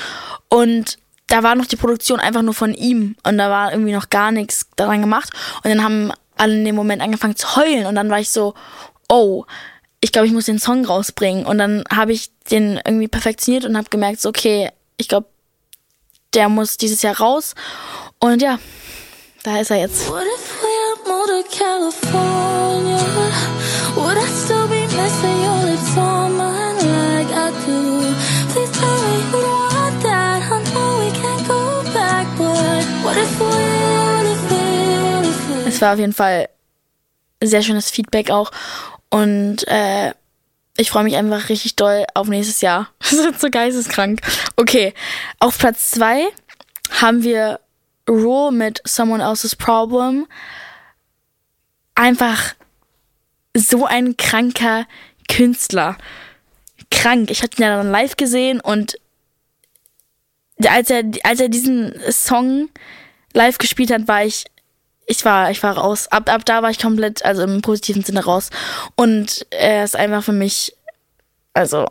Und 0.49 0.99
da 1.29 1.43
war 1.43 1.55
noch 1.55 1.67
die 1.67 1.77
Produktion 1.77 2.21
einfach 2.21 2.43
nur 2.43 2.55
von 2.55 2.75
ihm. 2.75 3.17
Und 3.23 3.39
da 3.39 3.51
war 3.51 3.73
irgendwie 3.73 3.93
noch 3.93 4.11
gar 4.11 4.33
nichts 4.33 4.67
daran 4.77 5.01
gemacht. 5.01 5.31
Und 5.63 5.71
dann 5.71 5.83
haben 5.83 6.13
alle 6.37 6.55
in 6.55 6.65
dem 6.65 6.75
Moment 6.75 7.03
angefangen 7.03 7.37
zu 7.37 7.57
heulen. 7.57 7.87
Und 7.87 7.95
dann 7.95 8.11
war 8.11 8.21
ich 8.21 8.31
so, 8.31 8.55
oh, 9.09 9.45
ich 10.01 10.13
glaube, 10.13 10.27
ich 10.27 10.33
muss 10.33 10.47
den 10.47 10.59
Song 10.59 10.85
rausbringen. 10.85 11.45
Und 11.45 11.59
dann 11.59 11.85
habe 11.91 12.13
ich 12.13 12.31
den 12.51 12.81
irgendwie 12.85 13.09
perfektioniert 13.09 13.65
und 13.65 13.77
habe 13.77 13.91
gemerkt, 13.91 14.21
so, 14.21 14.29
okay, 14.29 14.71
ich 14.99 15.09
glaube, 15.09 15.29
der 16.35 16.49
muss 16.49 16.77
dieses 16.77 17.03
Jahr 17.03 17.19
raus. 17.19 17.55
Und 18.19 18.43
ja, 18.43 18.59
da 19.45 19.59
ist 19.59 19.71
er 19.71 19.79
jetzt. 19.79 20.09
What 20.11 20.25
if 20.25 20.63
we 20.63 21.11
moved 21.11 21.29
to 21.29 21.57
California? 21.57 22.99
Would 23.97 24.17
I 24.17 24.27
still 24.27 24.67
be 24.69 24.83
missing 24.83 25.43
your 25.43 25.65
lips 25.65 25.97
on 25.97 26.37
mine 26.37 26.77
like 26.77 27.31
I 27.33 27.51
do? 27.65 28.15
Please 28.53 28.73
tell 28.73 28.99
me 29.03 29.17
you 29.17 29.33
don't 29.33 29.75
want 29.75 30.03
that. 30.03 30.43
I 30.43 30.63
know 30.73 30.99
we 30.99 31.11
can't 31.13 31.49
go 31.49 31.83
back, 31.95 32.27
but 32.37 32.85
what 33.03 33.17
if 33.17 33.41
we, 33.41 33.47
what 33.47 34.27
if 34.27 34.51
we, 34.51 34.57
what 35.15 35.25
if 35.25 35.49
we? 35.49 35.69
Es 35.69 35.81
war 35.81 35.95
auf 35.95 35.99
jeden 35.99 36.13
Fall 36.13 36.49
sehr 37.43 37.63
schönes 37.63 37.91
Feedback 37.91 38.31
auch 38.31 38.51
und 39.11 39.67
äh, 39.69 40.13
ich 40.79 40.91
freue 40.91 41.03
mich 41.05 41.17
einfach 41.17 41.49
richtig 41.49 41.75
doll 41.77 42.07
auf 42.15 42.29
nächstes 42.29 42.61
Jahr. 42.61 42.91
Das 43.01 43.13
ist 43.13 43.41
so 43.41 43.51
geisteskrank. 43.51 44.21
Okay, 44.57 44.95
auf 45.41 45.59
Platz 45.59 45.91
zwei 45.91 46.29
haben 46.91 47.25
wir 47.25 47.61
Rule 48.09 48.53
mit 48.53 48.81
Someone 48.85 49.23
Else's 49.23 49.57
Problem. 49.57 50.27
Einfach 51.95 52.55
so 53.55 53.87
ein 53.87 54.17
kranker 54.17 54.87
Künstler. 55.29 55.99
Krank. 56.93 57.31
Ich 57.31 57.43
hatte 57.43 57.59
ihn 57.59 57.65
ja 57.65 57.77
dann 57.77 57.91
live 57.91 58.17
gesehen 58.17 58.61
und 58.61 58.99
als 60.65 60.91
er, 60.91 61.03
als 61.25 61.41
er 61.41 61.49
diesen 61.49 61.93
Song 62.11 62.69
live 63.33 63.59
gespielt 63.59 63.91
hat, 63.91 64.07
war 64.07 64.25
ich, 64.25 64.45
ich 65.09 65.25
war, 65.25 65.51
ich 65.51 65.63
war 65.63 65.77
raus. 65.77 66.07
Ab, 66.09 66.31
ab 66.31 66.45
da 66.45 66.63
war 66.63 66.71
ich 66.71 66.79
komplett, 66.79 67.25
also 67.25 67.43
im 67.43 67.63
positiven 67.63 68.05
Sinne 68.05 68.25
raus. 68.25 68.51
Und 68.95 69.47
er 69.51 69.83
ist 69.83 69.97
einfach 69.97 70.23
für 70.23 70.33
mich, 70.33 70.77
also, 71.55 71.87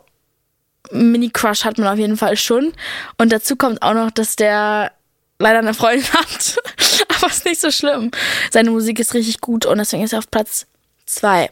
Mini-Crush 0.92 1.64
hat 1.64 1.78
man 1.78 1.88
auf 1.88 1.98
jeden 1.98 2.16
Fall 2.16 2.36
schon. 2.36 2.72
Und 3.18 3.32
dazu 3.32 3.56
kommt 3.56 3.82
auch 3.82 3.92
noch, 3.92 4.12
dass 4.12 4.36
der 4.36 4.92
leider 5.40 5.58
eine 5.58 5.74
Freundin 5.74 6.04
hat. 6.12 6.56
Aber 7.16 7.26
ist 7.26 7.44
nicht 7.44 7.60
so 7.60 7.72
schlimm. 7.72 8.12
Seine 8.52 8.70
Musik 8.70 9.00
ist 9.00 9.12
richtig 9.14 9.40
gut 9.40 9.66
und 9.66 9.78
deswegen 9.78 10.04
ist 10.04 10.12
er 10.12 10.20
auf 10.20 10.30
Platz 10.30 10.66
2. 11.06 11.48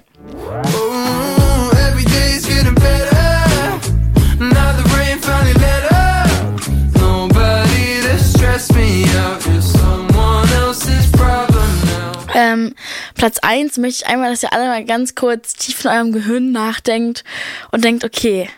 Ähm, 12.37 12.75
Platz 13.15 13.39
1 13.39 13.79
möchte 13.79 14.05
ich 14.05 14.11
einmal, 14.11 14.31
dass 14.31 14.43
ihr 14.43 14.53
alle 14.53 14.67
mal 14.67 14.85
ganz 14.85 15.15
kurz 15.15 15.55
tief 15.55 15.83
in 15.87 15.91
eurem 15.91 16.13
Gehirn 16.13 16.53
nachdenkt 16.53 17.25
und 17.73 17.83
denkt, 17.83 18.05
okay, 18.05 18.51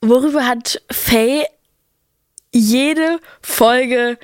worüber 0.00 0.46
hat 0.46 0.80
Faye 0.90 1.44
jede 2.52 3.20
Folge 3.42 4.18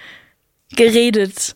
geredet. 0.70 1.54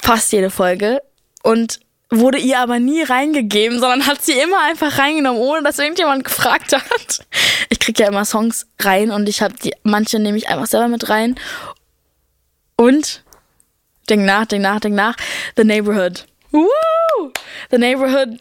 Fast 0.00 0.30
jede 0.30 0.50
Folge. 0.50 1.02
Und 1.42 1.80
wurde 2.10 2.38
ihr 2.38 2.60
aber 2.60 2.78
nie 2.78 3.02
reingegeben, 3.02 3.80
sondern 3.80 4.06
hat 4.06 4.24
sie 4.24 4.38
immer 4.38 4.62
einfach 4.62 4.98
reingenommen, 4.98 5.42
ohne 5.42 5.64
dass 5.64 5.80
irgendjemand 5.80 6.22
gefragt 6.22 6.74
hat. 6.74 7.26
Ich 7.70 7.80
krieg 7.80 7.98
ja 7.98 8.06
immer 8.06 8.24
Songs 8.24 8.68
rein 8.78 9.10
und 9.10 9.28
ich 9.28 9.42
habe 9.42 9.54
die 9.54 9.74
manche 9.82 10.20
nehme 10.20 10.38
ich 10.38 10.48
einfach 10.48 10.66
selber 10.66 10.86
mit 10.86 11.08
rein. 11.08 11.34
Und 12.76 13.23
denk 14.08 14.22
nach, 14.22 14.46
denk 14.46 14.62
nach, 14.62 14.80
denk 14.80 14.94
nach. 14.94 15.16
The 15.56 15.64
Neighborhood. 15.64 16.26
Woo! 16.50 16.68
The 17.70 17.78
Neighborhood. 17.78 18.40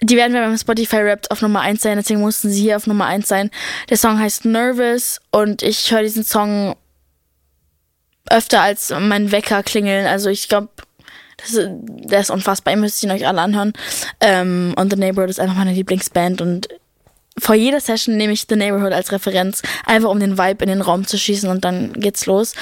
Die 0.00 0.16
werden 0.16 0.34
wir 0.34 0.42
beim 0.42 0.58
Spotify 0.58 0.98
Rapt 0.98 1.30
auf 1.30 1.40
Nummer 1.40 1.60
1 1.60 1.80
sein, 1.80 1.96
deswegen 1.96 2.20
mussten 2.20 2.50
sie 2.50 2.60
hier 2.60 2.76
auf 2.76 2.86
Nummer 2.86 3.06
1 3.06 3.26
sein. 3.26 3.50
Der 3.88 3.96
Song 3.96 4.18
heißt 4.18 4.44
Nervous 4.44 5.20
und 5.30 5.62
ich 5.62 5.90
höre 5.90 6.02
diesen 6.02 6.22
Song 6.22 6.76
öfter 8.28 8.60
als 8.60 8.92
mein 8.98 9.32
Wecker 9.32 9.62
klingeln. 9.62 10.06
Also 10.06 10.28
ich 10.28 10.48
glaube, 10.48 10.68
der 11.48 12.20
ist 12.20 12.30
unfassbar. 12.30 12.74
Ihr 12.74 12.80
müsst 12.80 13.02
ihn 13.02 13.10
euch 13.10 13.26
alle 13.26 13.40
anhören. 13.40 13.72
Ähm, 14.20 14.74
und 14.76 14.92
The 14.92 14.98
Neighborhood 14.98 15.30
ist 15.30 15.40
einfach 15.40 15.56
meine 15.56 15.72
Lieblingsband 15.72 16.40
und 16.40 16.68
vor 17.38 17.54
jeder 17.54 17.80
Session 17.80 18.16
nehme 18.16 18.32
ich 18.32 18.46
The 18.48 18.56
Neighborhood 18.56 18.92
als 18.92 19.12
Referenz, 19.12 19.62
einfach 19.84 20.10
um 20.10 20.20
den 20.20 20.38
Vibe 20.38 20.64
in 20.64 20.70
den 20.70 20.80
Raum 20.80 21.06
zu 21.06 21.18
schießen 21.18 21.50
und 21.50 21.64
dann 21.64 21.92
geht's 21.92 22.26
los. 22.26 22.54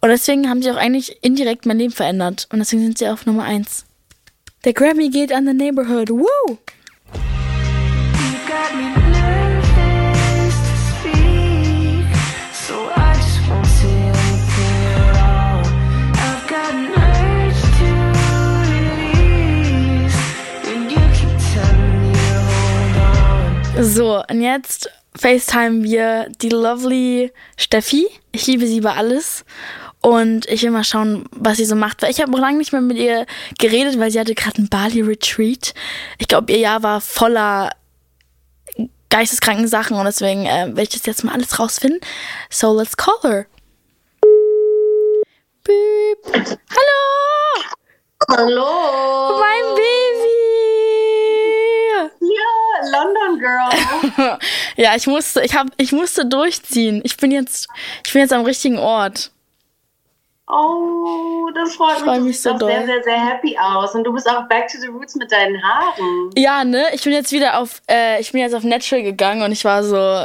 Und 0.00 0.10
deswegen 0.10 0.48
haben 0.48 0.62
sie 0.62 0.70
auch 0.70 0.76
eigentlich 0.76 1.18
indirekt 1.22 1.66
mein 1.66 1.78
Leben 1.78 1.92
verändert. 1.92 2.46
Und 2.52 2.58
deswegen 2.58 2.82
sind 2.82 2.98
sie 2.98 3.08
auf 3.08 3.26
Nummer 3.26 3.44
1. 3.44 3.86
Der 4.64 4.74
Grammy 4.74 5.08
geht 5.08 5.32
an 5.32 5.46
The 5.46 5.54
Neighborhood. 5.54 6.10
Woo! 6.10 6.58
So, 23.80 24.24
und 24.28 24.42
jetzt 24.42 24.90
FaceTime 25.16 25.84
wir 25.84 26.28
die 26.42 26.48
lovely 26.48 27.32
Steffi. 27.56 28.08
Ich 28.32 28.46
liebe 28.48 28.66
sie 28.66 28.78
über 28.78 28.96
alles. 28.96 29.44
Und 30.00 30.46
ich 30.46 30.62
will 30.62 30.72
mal 30.72 30.82
schauen, 30.82 31.26
was 31.30 31.58
sie 31.58 31.64
so 31.64 31.76
macht. 31.76 32.02
Weil 32.02 32.10
ich 32.10 32.20
habe 32.20 32.32
noch 32.32 32.40
lange 32.40 32.58
nicht 32.58 32.72
mehr 32.72 32.80
mit 32.80 32.96
ihr 32.96 33.24
geredet, 33.58 33.98
weil 34.00 34.10
sie 34.10 34.18
hatte 34.18 34.34
gerade 34.34 34.58
einen 34.58 34.68
Bali-Retreat. 34.68 35.74
Ich 36.18 36.26
glaube, 36.26 36.52
ihr 36.52 36.58
Jahr 36.58 36.82
war 36.82 37.00
voller 37.00 37.70
geisteskranken 39.10 39.68
Sachen 39.68 39.96
und 39.96 40.04
deswegen 40.04 40.44
äh, 40.46 40.74
will 40.74 40.82
ich 40.82 40.90
das 40.90 41.06
jetzt 41.06 41.22
mal 41.24 41.32
alles 41.32 41.58
rausfinden. 41.58 42.00
So, 42.50 42.76
let's 42.76 42.96
call 42.96 43.14
her. 43.22 43.46
Beep. 45.62 46.34
Hallo! 46.34 46.98
Hallo! 48.28 49.38
Mein 49.38 49.74
Baby! 49.76 50.37
London 52.82 53.38
Girl. 53.38 54.38
ja, 54.76 54.94
ich 54.96 55.06
musste, 55.06 55.42
ich 55.42 55.54
hab, 55.54 55.66
ich 55.76 55.92
musste 55.92 56.26
durchziehen. 56.26 57.00
Ich 57.04 57.16
bin 57.16 57.30
jetzt, 57.30 57.68
ich 58.06 58.12
bin 58.12 58.22
jetzt 58.22 58.32
am 58.32 58.44
richtigen 58.44 58.78
Ort. 58.78 59.30
Oh, 60.50 61.50
das 61.54 61.74
freut 61.74 61.98
ich 61.98 62.04
mich. 62.06 62.20
mich 62.20 62.40
so 62.40 62.56
doll. 62.56 62.70
sehr, 62.70 62.86
sehr, 62.86 63.02
sehr 63.02 63.26
happy 63.26 63.56
aus. 63.58 63.94
Und 63.94 64.04
du 64.04 64.12
bist 64.12 64.28
auch 64.28 64.48
back 64.48 64.68
to 64.68 64.78
the 64.80 64.86
roots 64.86 65.14
mit 65.14 65.30
deinen 65.30 65.62
Haaren. 65.62 66.30
Ja, 66.36 66.64
ne? 66.64 66.86
Ich 66.94 67.04
bin 67.04 67.12
jetzt 67.12 67.32
wieder 67.32 67.58
auf, 67.58 67.82
äh, 67.88 68.20
ich 68.20 68.32
bin 68.32 68.40
jetzt 68.40 68.54
auf 68.54 68.64
Natural 68.64 69.02
gegangen 69.02 69.42
und 69.42 69.52
ich 69.52 69.64
war 69.64 69.84
so, 69.84 70.24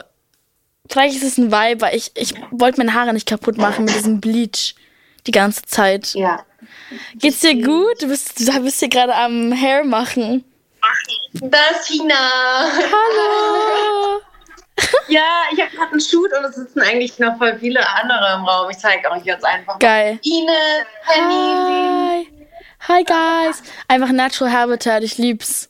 vielleicht 0.90 1.18
ist 1.18 1.24
es 1.24 1.38
ein 1.38 1.52
Vibe, 1.52 1.82
weil 1.82 1.96
ich, 1.98 2.12
ich 2.16 2.36
wollte 2.52 2.78
meine 2.78 2.94
Haare 2.94 3.14
nicht 3.14 3.28
kaputt 3.28 3.58
machen 3.58 3.84
mit 3.84 3.96
diesem 3.96 4.22
Bleach 4.22 4.76
die 5.28 5.32
ganze 5.32 5.64
Zeit. 5.64 6.14
Ja. 6.14 6.46
Geht's 7.16 7.42
dir 7.42 7.56
gut? 7.62 8.02
Du 8.02 8.08
bist, 8.08 8.40
du 8.40 8.62
bist 8.62 8.80
hier 8.80 8.90
gerade 8.90 9.16
am 9.16 9.52
Hair 9.52 9.84
machen. 9.84 10.46
Da 11.34 11.58
ist 11.72 11.88
Tina. 11.88 12.16
Hallo. 12.16 14.22
ja, 15.08 15.44
ich 15.52 15.62
habe 15.62 15.75
gerade 15.75 15.92
einen 15.92 16.02
Shoot 16.02 16.32
und 16.38 16.46
es 16.46 16.56
sitzen 16.56 16.82
eigentlich 16.82 17.20
noch 17.20 17.38
voll 17.38 17.58
viele 17.60 17.88
andere 17.88 18.36
im 18.36 18.46
Raum. 18.46 18.70
Ich 18.70 18.78
zeige 18.78 19.10
euch 19.12 19.24
jetzt 19.24 19.46
einfach. 19.46 19.80
Geil. 19.80 20.20
Ines, 20.24 20.86
Penny. 21.06 22.28
Hi. 22.28 22.48
Hi, 22.88 23.04
guys. 23.04 23.63
Einfach 23.88 24.10
Natural 24.10 24.52
Habitat. 24.52 25.04
Ich 25.04 25.18
lieb's. 25.18 25.70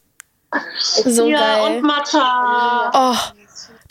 So 1.05 1.27
ja, 1.27 1.39
geil. 1.39 1.77
und 1.77 1.81
Matcha. 1.81 2.91
Oh, 2.93 3.42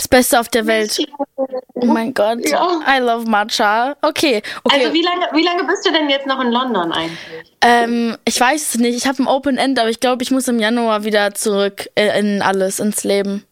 das 0.02 0.08
Beste 0.08 0.40
auf 0.40 0.48
der 0.48 0.66
Welt. 0.66 0.98
Oh 1.36 1.86
mein 1.86 2.12
Gott. 2.12 2.48
Ja. 2.48 2.80
I 2.88 3.00
love 3.00 3.28
Matcha. 3.28 3.96
Okay, 4.02 4.42
okay. 4.64 4.76
Also 4.82 4.92
wie 4.92 5.02
lange, 5.02 5.26
wie 5.32 5.44
lange 5.44 5.64
bist 5.64 5.86
du 5.86 5.92
denn 5.92 6.10
jetzt 6.10 6.26
noch 6.26 6.40
in 6.40 6.50
London 6.50 6.92
eigentlich? 6.92 7.52
Ähm, 7.60 8.16
ich 8.24 8.40
weiß 8.40 8.74
es 8.74 8.78
nicht. 8.78 8.96
Ich 8.96 9.06
habe 9.06 9.22
ein 9.22 9.28
Open 9.28 9.58
End, 9.58 9.78
aber 9.78 9.90
ich 9.90 10.00
glaube, 10.00 10.22
ich 10.24 10.32
muss 10.32 10.48
im 10.48 10.58
Januar 10.58 11.04
wieder 11.04 11.34
zurück 11.34 11.88
in 11.94 12.42
alles, 12.42 12.80
ins 12.80 13.04
Leben. 13.04 13.44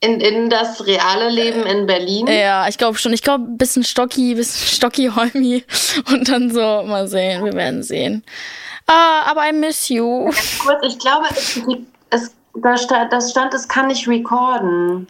In, 0.00 0.20
in 0.20 0.50
das 0.50 0.86
reale 0.86 1.28
Leben 1.28 1.64
in 1.64 1.86
Berlin? 1.86 2.26
Ja, 2.26 2.68
ich 2.68 2.78
glaube 2.78 2.98
schon. 2.98 3.12
Ich 3.12 3.22
glaube, 3.22 3.44
ein 3.44 3.58
bisschen 3.58 3.84
Stocki, 3.84 4.34
bisschen 4.34 4.66
Stocki-Holmi. 4.76 5.64
Und 6.10 6.28
dann 6.28 6.52
so, 6.52 6.82
mal 6.84 7.06
sehen. 7.06 7.44
Wir 7.44 7.52
werden 7.52 7.82
sehen. 7.84 8.24
Ah, 8.86 9.22
aber 9.30 9.48
I 9.48 9.52
miss 9.52 9.88
you. 9.88 10.24
Ganz 10.24 10.58
kurz, 10.58 10.86
ich 10.86 10.98
glaube, 10.98 11.26
es, 11.30 11.60
es 12.10 12.37
da 12.54 12.76
stand, 12.76 13.12
das 13.12 13.30
stand, 13.30 13.54
es 13.54 13.68
kann 13.68 13.88
nicht 13.88 14.08
recorden. 14.08 15.06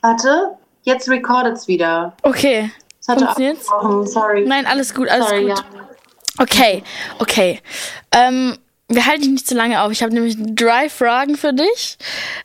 Warte, 0.00 0.56
jetzt 0.82 1.08
recordet 1.08 1.56
es 1.56 1.68
wieder. 1.68 2.14
Okay. 2.22 2.70
Funktioniert's? 3.04 3.66
Sorry. 4.12 4.44
Nein, 4.46 4.66
alles 4.66 4.94
gut, 4.94 5.08
alles 5.08 5.28
Sorry, 5.28 5.46
gut. 5.48 5.58
Ja. 5.58 5.64
Okay, 6.40 6.82
okay. 7.18 7.60
Ähm, 8.12 8.56
wir 8.88 9.06
halten 9.06 9.22
dich 9.22 9.30
nicht 9.30 9.46
zu 9.46 9.54
lange 9.54 9.82
auf. 9.82 9.92
Ich 9.92 10.02
habe 10.02 10.14
nämlich 10.14 10.36
drei 10.38 10.88
Fragen 10.88 11.36
für 11.36 11.52
dich. 11.52 11.98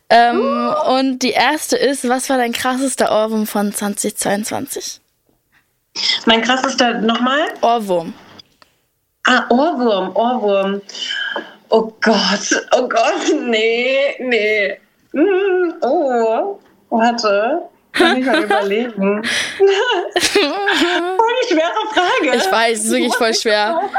Ähm, 0.10 0.40
uh. 0.40 0.98
Und 0.98 1.20
die 1.20 1.32
erste 1.32 1.78
ist, 1.78 2.08
was 2.08 2.30
war 2.30 2.38
dein 2.38 2.52
krassester 2.52 3.12
Ohrwurm 3.12 3.46
von 3.46 3.74
2022? 3.74 5.00
Mein 6.26 6.42
krassester, 6.42 7.00
nochmal? 7.02 7.54
Ohrwurm. 7.62 8.14
Ah, 9.26 9.46
Ohrwurm, 9.50 10.16
Ohrwurm. 10.16 10.82
Oh 11.75 11.92
Gott, 12.01 12.65
oh 12.74 12.88
Gott, 12.88 13.34
nee, 13.48 14.15
nee. 14.20 14.77
Mm, 15.12 15.74
oh, 15.82 16.60
warte. 16.92 17.63
Kann 17.94 18.18
ich 18.18 18.25
mal 18.27 18.44
überlegen. 18.44 19.24
voll 19.24 21.34
die 21.42 21.48
schwere 21.53 21.88
Frage. 21.92 22.36
Ich 22.38 22.51
weiß, 22.51 22.77
es 22.77 22.86
ist 22.86 22.92
wirklich 22.92 23.15
voll 23.15 23.34
schwer. 23.34 23.89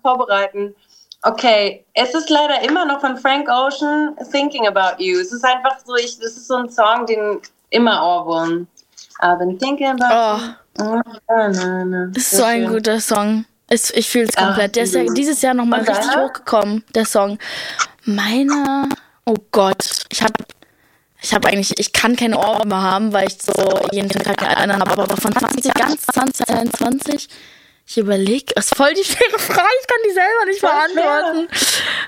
Vorbereiten. 0.00 0.74
Okay, 1.24 1.84
es 1.92 2.14
ist 2.14 2.30
leider 2.30 2.62
immer 2.62 2.86
noch 2.86 3.00
von 3.00 3.18
Frank 3.18 3.50
Ocean 3.50 4.16
Thinking 4.30 4.66
About 4.66 4.96
You. 5.02 5.20
Es 5.20 5.30
ist 5.30 5.44
einfach 5.44 5.76
so, 5.84 5.94
ich, 5.96 6.18
das 6.20 6.38
ist 6.38 6.48
so 6.48 6.56
ein 6.56 6.70
Song, 6.70 7.04
den 7.04 7.38
immer 7.68 8.02
Ohrwurm. 8.02 8.66
I've 9.20 9.36
been 9.38 9.58
thinking 9.58 9.88
about 9.88 10.54
Oh, 10.80 10.94
you. 10.94 11.02
Na, 11.28 11.48
na, 11.48 11.84
na. 11.84 12.06
das 12.14 12.22
ist 12.24 12.30
so 12.38 12.44
ein 12.44 12.62
schön. 12.64 12.72
guter 12.72 12.98
Song. 12.98 13.44
Es, 13.72 13.90
ich 13.90 14.06
fühle 14.10 14.26
es 14.26 14.36
Ach, 14.36 14.48
komplett. 14.48 14.76
Der 14.76 14.84
ist 14.84 14.94
ja 14.94 15.02
du. 15.02 15.14
dieses 15.14 15.40
Jahr 15.40 15.54
nochmal 15.54 15.80
richtig 15.80 16.06
deiner? 16.06 16.24
hochgekommen, 16.26 16.84
der 16.94 17.06
Song. 17.06 17.38
Meiner, 18.04 18.86
oh 19.24 19.36
Gott, 19.50 20.04
ich 20.10 20.22
habe 20.22 20.34
ich 21.22 21.32
habe 21.32 21.48
eigentlich, 21.48 21.78
ich 21.78 21.92
kann 21.92 22.16
keine 22.16 22.36
Ohrwürmer 22.36 22.82
haben, 22.82 23.12
weil 23.12 23.28
ich 23.28 23.38
so 23.40 23.52
jeden 23.92 24.08
Tag 24.10 24.42
einen 24.42 24.72
habe, 24.72 24.90
aber 24.90 25.16
von 25.16 25.32
20, 25.32 25.72
ganz 25.72 26.02
2021, 26.02 27.28
ich 27.86 27.96
überlege, 27.96 28.52
ist 28.56 28.74
voll 28.74 28.92
die 28.92 29.04
schwere 29.04 29.38
Frage, 29.38 29.68
ich 29.80 29.86
kann 29.86 29.98
die 30.04 30.12
selber 30.12 30.44
nicht 30.46 30.60
Voll 30.60 30.70
schwer. 30.92 31.02
beantworten. 31.02 31.48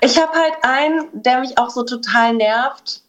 Ich 0.01 0.17
habe 0.19 0.37
halt 0.37 0.53
einen, 0.61 1.07
der 1.13 1.39
mich 1.39 1.57
auch 1.57 1.69
so 1.69 1.83
total 1.83 2.33
nervt. 2.33 3.01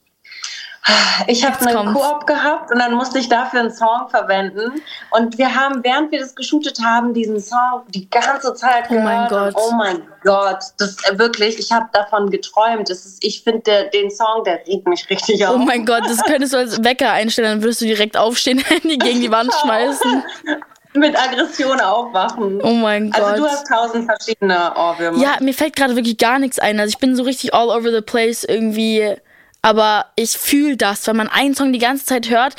Ich 1.26 1.42
habe 1.44 1.54
Jetzt 1.54 1.66
eine 1.66 1.76
kommt's. 1.76 2.00
Koop 2.00 2.26
gehabt 2.26 2.70
und 2.70 2.78
dann 2.78 2.94
musste 2.94 3.18
ich 3.18 3.28
dafür 3.28 3.60
einen 3.60 3.72
Song 3.72 4.08
verwenden. 4.08 4.80
Und 5.10 5.36
wir 5.36 5.52
haben, 5.54 5.82
während 5.82 6.12
wir 6.12 6.20
das 6.20 6.34
geshootet 6.34 6.78
haben, 6.84 7.12
diesen 7.12 7.40
Song 7.40 7.82
die 7.88 8.08
ganze 8.08 8.54
Zeit 8.54 8.84
Oh 8.90 8.94
mein 8.94 9.28
gehört. 9.28 9.54
Gott. 9.54 9.64
Oh 9.66 9.74
mein 9.74 10.02
Gott, 10.22 10.58
das 10.78 10.90
ist 10.90 11.18
wirklich, 11.18 11.58
ich 11.58 11.72
habe 11.72 11.86
davon 11.92 12.30
geträumt. 12.30 12.88
Das 12.88 13.04
ist, 13.04 13.24
ich 13.24 13.42
finde 13.42 13.90
den 13.92 14.10
Song, 14.10 14.44
der 14.44 14.60
regt 14.66 14.86
mich 14.86 15.08
richtig 15.10 15.44
auf. 15.44 15.56
Oh 15.56 15.58
mein 15.58 15.84
Gott, 15.84 16.04
das 16.06 16.22
könntest 16.22 16.52
du 16.52 16.58
als 16.58 16.82
Wecker 16.84 17.10
einstellen, 17.10 17.48
dann 17.48 17.62
würdest 17.62 17.80
du 17.80 17.86
direkt 17.86 18.16
aufstehen, 18.16 18.58
Handy 18.64 18.96
gegen 18.96 19.20
die 19.20 19.30
Wand 19.30 19.52
schmeißen. 19.62 20.22
Mit 20.94 21.14
Aggression 21.18 21.78
aufwachen. 21.80 22.62
Oh 22.62 22.70
mein 22.70 23.10
Gott. 23.10 23.22
Also 23.22 23.42
du 23.42 23.48
hast 23.48 23.66
tausend 23.66 24.06
verschiedene 24.06 24.72
Ohrwürmer. 24.76 25.18
Ja, 25.18 25.36
mir 25.40 25.52
fällt 25.52 25.76
gerade 25.76 25.94
wirklich 25.94 26.16
gar 26.16 26.38
nichts 26.38 26.58
ein. 26.58 26.80
Also 26.80 26.90
ich 26.90 26.98
bin 26.98 27.14
so 27.16 27.22
richtig 27.24 27.52
all 27.52 27.68
over 27.68 27.90
the 27.90 28.00
place 28.00 28.44
irgendwie. 28.44 29.16
Aber 29.66 30.06
ich 30.14 30.30
fühle 30.38 30.76
das, 30.76 31.04
wenn 31.08 31.16
man 31.16 31.26
einen 31.26 31.56
Song 31.56 31.72
die 31.72 31.80
ganze 31.80 32.04
Zeit 32.04 32.30
hört. 32.30 32.54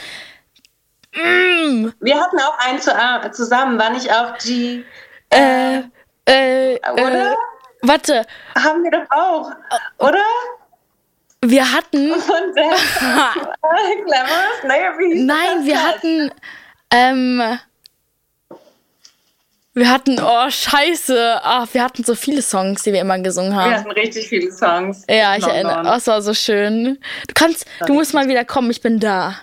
Mm, 1.15 1.87
Wir 2.01 2.19
hatten 2.19 2.37
auch 2.37 2.57
einen 2.59 2.81
zu, 2.81 2.91
äh, 2.91 3.31
zusammen, 3.31 3.79
war 3.79 3.91
nicht 3.91 4.11
auch 4.11 4.37
die, 4.39 4.83
äh, 5.29 5.83
äh, 6.27 6.73
äh, 6.75 6.79
oder? 6.91 7.33
warte, 7.81 8.25
Haben 8.61 8.83
wir 8.83 8.91
doch 8.91 9.09
auch, 9.09 9.51
oder? 9.99 10.21
wir 11.45 11.71
hatten, 11.71 12.11
Und 12.11 12.21
Glamorous? 14.03 14.63
Naja, 14.63 14.91
wie 14.97 15.23
nein, 15.23 15.65
wir 15.65 15.81
hatten, 15.81 16.29
ähm, 16.91 17.57
wir 19.77 19.89
hatten, 19.91 20.19
oh 20.21 20.49
scheiße, 20.49 21.39
ach, 21.43 21.67
wir 21.73 21.83
hatten 21.83 22.03
so 22.03 22.15
viele 22.15 22.41
Songs, 22.41 22.83
die 22.83 22.93
wir 22.93 23.01
immer 23.01 23.19
gesungen 23.19 23.55
haben. 23.55 23.69
Wir 23.71 23.77
hatten 23.79 23.91
richtig 23.91 24.27
viele 24.27 24.51
Songs. 24.51 25.03
Ja, 25.09 25.35
ich 25.35 25.43
erinnere. 25.45 25.75
London. 25.75 25.93
Oh, 25.93 25.97
es 25.97 26.07
war 26.07 26.21
so 26.21 26.33
schön. 26.33 26.97
Du 27.27 27.33
kannst, 27.35 27.65
du 27.85 27.93
musst 27.93 28.13
mal 28.13 28.27
wieder 28.27 28.43
kommen, 28.45 28.71
ich 28.71 28.81
bin 28.81 28.99
da. 28.99 29.35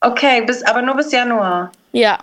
Okay, 0.00 0.42
bis, 0.42 0.62
aber 0.64 0.82
nur 0.82 0.96
bis 0.96 1.12
Januar. 1.12 1.70
Ja, 1.92 2.18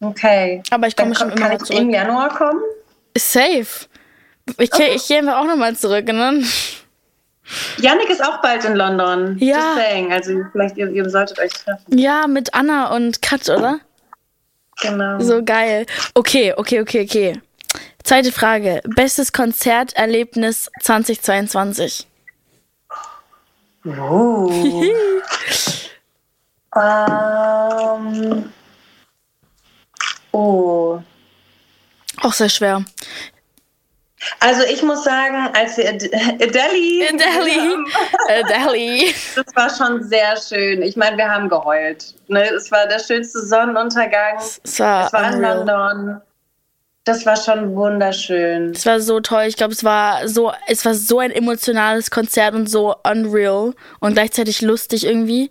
Okay. 0.00 0.62
aber 0.70 0.88
ich 0.88 0.96
komme 0.96 1.14
schon 1.14 1.28
kann 1.30 1.38
immer 1.52 1.52
ich 1.54 1.60
noch 1.60 1.70
im 1.70 1.76
zurück. 1.76 1.92
Januar 1.94 2.28
kommen? 2.30 2.60
Safe. 3.16 3.86
Ich, 4.58 4.70
geh- 4.72 4.94
ich 4.96 5.06
gehe 5.06 5.18
einfach 5.18 5.36
auch 5.38 5.44
nochmal 5.46 5.76
zurück, 5.76 6.06
ne? 6.06 6.42
Yannick 7.78 8.10
ist 8.10 8.24
auch 8.24 8.40
bald 8.42 8.64
in 8.64 8.74
London. 8.74 9.36
Ja. 9.38 9.56
Just 9.58 9.74
saying. 9.76 10.12
Also 10.12 10.40
vielleicht 10.50 10.76
ihr, 10.76 10.88
ihr 10.90 11.08
solltet 11.08 11.38
euch 11.38 11.52
treffen. 11.52 11.96
Ja, 11.96 12.26
mit 12.26 12.52
Anna 12.54 12.94
und 12.94 13.22
Kat, 13.22 13.48
oder? 13.48 13.78
Genau. 14.80 15.20
So 15.20 15.44
geil. 15.44 15.86
Okay, 16.14 16.52
okay, 16.56 16.80
okay, 16.80 17.02
okay. 17.04 17.40
Zweite 18.02 18.32
Frage. 18.32 18.80
Bestes 18.84 19.32
Konzerterlebnis 19.32 20.70
2022. 20.80 22.06
Oh. 23.84 24.50
ähm. 26.76 28.52
Oh. 30.32 31.00
Auch 32.20 32.32
sehr 32.32 32.48
schwer. 32.48 32.84
Also 34.44 34.62
ich 34.64 34.82
muss 34.82 35.04
sagen, 35.04 35.48
als 35.56 35.76
wir 35.76 35.88
Ad- 35.88 36.10
Adele, 36.14 36.48
Delhi. 36.50 37.04
Äh, 38.28 38.42
Delhi. 38.44 39.14
das 39.36 39.46
war 39.54 39.70
schon 39.70 40.02
sehr 40.02 40.36
schön. 40.36 40.82
Ich 40.82 40.96
meine, 40.96 41.16
wir 41.16 41.28
haben 41.30 41.48
geheult. 41.48 42.14
Ne? 42.28 42.42
Es 42.50 42.70
war 42.72 42.86
der 42.88 42.98
schönste 42.98 43.40
Sonnenuntergang. 43.46 44.38
Es 44.38 44.80
war, 44.80 45.06
Es 45.06 45.12
war 45.12 45.32
in. 45.32 45.40
London. 45.40 46.20
Das 47.04 47.26
war 47.26 47.36
schon 47.36 47.74
wunderschön. 47.74 48.70
Es 48.70 48.86
war 48.86 49.00
so 49.00 49.18
toll. 49.20 49.44
Ich 49.44 49.56
glaube, 49.56 49.72
es 49.72 49.82
war 49.82 50.28
so, 50.28 50.52
es 50.68 50.84
war 50.84 50.94
so 50.94 51.18
ein 51.18 51.32
emotionales 51.32 52.10
Konzert 52.10 52.54
und 52.54 52.68
so 52.70 52.94
unreal 53.04 53.74
und 54.00 54.12
gleichzeitig 54.14 54.60
lustig 54.62 55.04
irgendwie. 55.04 55.50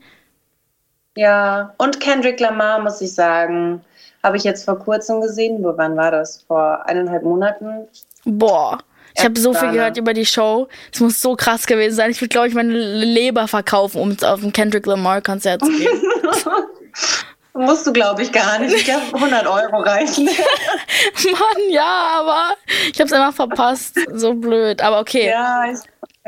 Ja, 1.17 1.73
und 1.77 1.99
Kendrick 1.99 2.39
Lamar, 2.39 2.79
muss 2.79 3.01
ich 3.01 3.13
sagen, 3.13 3.83
habe 4.23 4.37
ich 4.37 4.43
jetzt 4.45 4.63
vor 4.63 4.79
kurzem 4.79 5.19
gesehen. 5.19 5.61
Wo, 5.61 5.73
wann 5.77 5.97
war 5.97 6.11
das? 6.11 6.43
Vor 6.47 6.85
eineinhalb 6.87 7.23
Monaten? 7.23 7.87
Boah. 8.25 8.79
Ich 9.17 9.25
habe 9.25 9.37
so 9.39 9.53
viel 9.53 9.71
gehört 9.71 9.97
über 9.97 10.13
die 10.13 10.25
Show. 10.25 10.67
Es 10.93 10.99
muss 10.99 11.21
so 11.21 11.35
krass 11.35 11.65
gewesen 11.65 11.95
sein. 11.95 12.11
Ich 12.11 12.21
würde, 12.21 12.29
glaube 12.29 12.47
ich, 12.47 12.53
meine 12.53 12.71
Leber 12.71 13.47
verkaufen, 13.47 13.99
um 13.99 14.15
auf 14.23 14.41
ein 14.41 14.53
Kendrick 14.53 14.85
Lamar 14.85 15.21
Konzert 15.21 15.61
zu 15.63 15.71
gehen. 15.71 16.01
Musst 17.53 17.85
du, 17.85 17.91
glaube 17.91 18.23
ich, 18.23 18.31
gar 18.31 18.59
nicht. 18.59 18.73
Ich 18.73 18.85
glaube, 18.85 19.03
100 19.13 19.45
Euro 19.45 19.81
reichen. 19.81 20.25
Mann, 21.31 21.69
ja, 21.69 22.19
aber 22.19 22.55
ich 22.89 22.97
habe 22.99 23.07
es 23.07 23.13
einfach 23.13 23.33
verpasst. 23.33 23.99
So 24.13 24.33
blöd. 24.33 24.81
Aber 24.81 25.01
okay. 25.01 25.27
ja, 25.27 25.65
ich, 25.69 25.79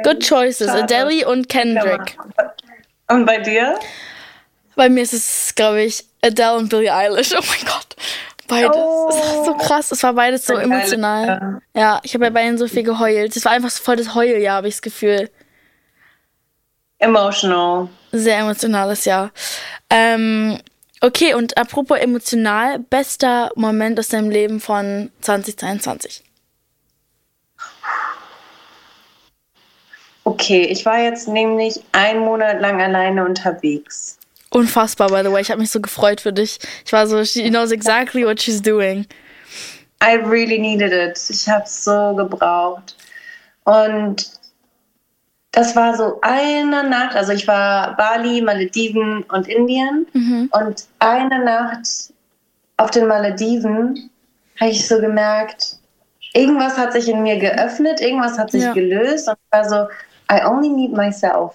Good 0.04 0.28
choices. 0.28 0.68
Schade. 0.68 0.84
Adele 0.84 1.28
und 1.28 1.48
Kendrick. 1.48 2.18
Und 3.08 3.26
bei 3.26 3.38
dir? 3.38 3.80
Bei 4.76 4.90
mir 4.90 5.04
ist 5.04 5.14
es, 5.14 5.54
glaube 5.56 5.84
ich, 5.84 6.04
Adele 6.22 6.56
und 6.56 6.70
Billie 6.70 6.94
Eilish. 6.94 7.34
Oh 7.34 7.42
mein 7.42 7.66
Gott. 7.66 7.96
Beides. 8.48 8.72
Oh. 8.76 9.10
Es 9.10 9.16
ist 9.16 9.46
so 9.46 9.54
krass. 9.56 9.92
Es 9.92 10.04
war 10.04 10.14
beides 10.14 10.46
so 10.46 10.56
emotional. 10.56 11.62
Ja, 11.76 12.00
ich 12.04 12.14
habe 12.14 12.26
bei 12.26 12.30
beiden 12.32 12.58
so 12.58 12.68
viel 12.68 12.84
geheult. 12.84 13.36
Es 13.36 13.46
war 13.46 13.54
einfach 13.54 13.70
so 13.70 13.84
voll 13.84 13.96
das 13.96 14.16
Heuljahr, 14.16 14.58
habe 14.58 14.68
ich 14.68 14.76
das 14.76 14.82
Gefühl. 14.82 15.30
Emotional. 17.00 17.90
Sehr 18.12 18.40
emotionales 18.40 19.06
Jahr. 19.06 19.32
Ähm, 19.90 20.60
okay, 21.02 21.34
und 21.34 21.58
apropos 21.58 21.98
emotional, 21.98 22.80
bester 22.80 23.52
Moment 23.56 24.00
aus 24.00 24.10
deinem 24.10 24.30
Leben 24.30 24.60
von 24.60 25.12
2022. 25.22 26.24
Okay, 30.26 30.64
ich 30.64 30.86
war 30.86 31.00
jetzt 31.00 31.28
nämlich 31.28 31.84
einen 31.92 32.22
Monat 32.22 32.62
lang 32.62 32.82
alleine 32.82 33.26
unterwegs. 33.26 34.18
Unfassbar, 34.54 35.10
by 35.10 35.22
the 35.24 35.32
way. 35.32 35.42
Ich 35.42 35.50
habe 35.50 35.60
mich 35.62 35.72
so 35.72 35.82
gefreut 35.82 36.22
für 36.22 36.32
dich. 36.34 36.60
Ich 36.86 36.94
war 36.94 37.08
so, 37.08 37.24
she 37.26 37.50
knows 37.50 37.72
exactly 37.72 38.24
what 38.26 38.40
she's 38.42 38.62
doing. 38.62 39.06
I 40.02 40.16
really 40.16 40.60
needed 40.60 40.92
it. 40.94 41.20
Ich 41.30 41.48
habe 41.50 41.64
es 41.64 41.84
so 41.84 42.14
gebraucht. 42.16 42.96
Und 43.64 44.30
das 45.52 45.76
war 45.76 45.96
so 45.96 46.20
eine 46.22 46.84
Nacht, 46.90 47.16
also 47.16 47.32
ich 47.32 47.48
war 47.48 47.96
Bali, 47.96 48.42
Malediven 48.42 49.24
und 49.32 49.48
Indien. 49.48 50.08
Und 50.52 50.86
eine 51.00 51.44
Nacht 51.46 51.88
auf 52.78 52.92
den 52.92 53.08
Malediven 53.08 54.10
habe 54.60 54.72
ich 54.72 54.88
so 54.88 55.00
gemerkt, 55.00 55.78
irgendwas 56.34 56.78
hat 56.78 56.94
sich 56.94 57.08
in 57.08 57.24
mir 57.24 57.38
geöffnet, 57.38 58.02
irgendwas 58.02 58.38
hat 58.38 58.52
sich 58.52 58.64
Ja. 58.64 58.74
gelöst. 58.74 59.28
Und 59.28 59.36
ich 59.46 59.52
war 59.52 59.70
so, 59.70 59.76
I 60.32 60.44
only 60.46 60.70
need 60.70 60.92
myself. 60.92 61.54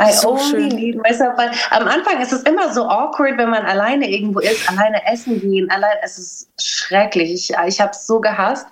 I 0.00 0.12
So 0.12 0.30
only 0.32 0.42
schön. 0.42 0.68
need 0.68 0.96
myself. 0.96 1.36
Weil 1.36 1.50
am 1.70 1.86
Anfang 1.88 2.20
ist 2.20 2.32
es 2.32 2.42
immer 2.42 2.72
so 2.72 2.86
awkward, 2.88 3.38
wenn 3.38 3.50
man 3.50 3.64
alleine 3.64 4.08
irgendwo 4.10 4.40
ist, 4.40 4.68
alleine 4.68 5.04
essen 5.06 5.40
gehen, 5.40 5.70
allein, 5.70 5.96
es 6.02 6.18
ist 6.18 6.48
schrecklich. 6.60 7.30
Ich, 7.32 7.52
ich 7.66 7.80
habe 7.80 7.90
es 7.92 8.06
so 8.06 8.20
gehasst. 8.20 8.66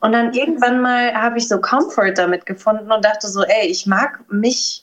Und 0.00 0.12
dann 0.12 0.32
irgendwann 0.32 0.80
mal 0.80 1.12
habe 1.14 1.38
ich 1.38 1.48
so 1.48 1.60
Comfort 1.60 2.12
damit 2.16 2.46
gefunden 2.46 2.90
und 2.90 3.04
dachte 3.04 3.28
so, 3.28 3.42
ey, 3.42 3.66
ich 3.66 3.86
mag 3.86 4.20
mich 4.30 4.82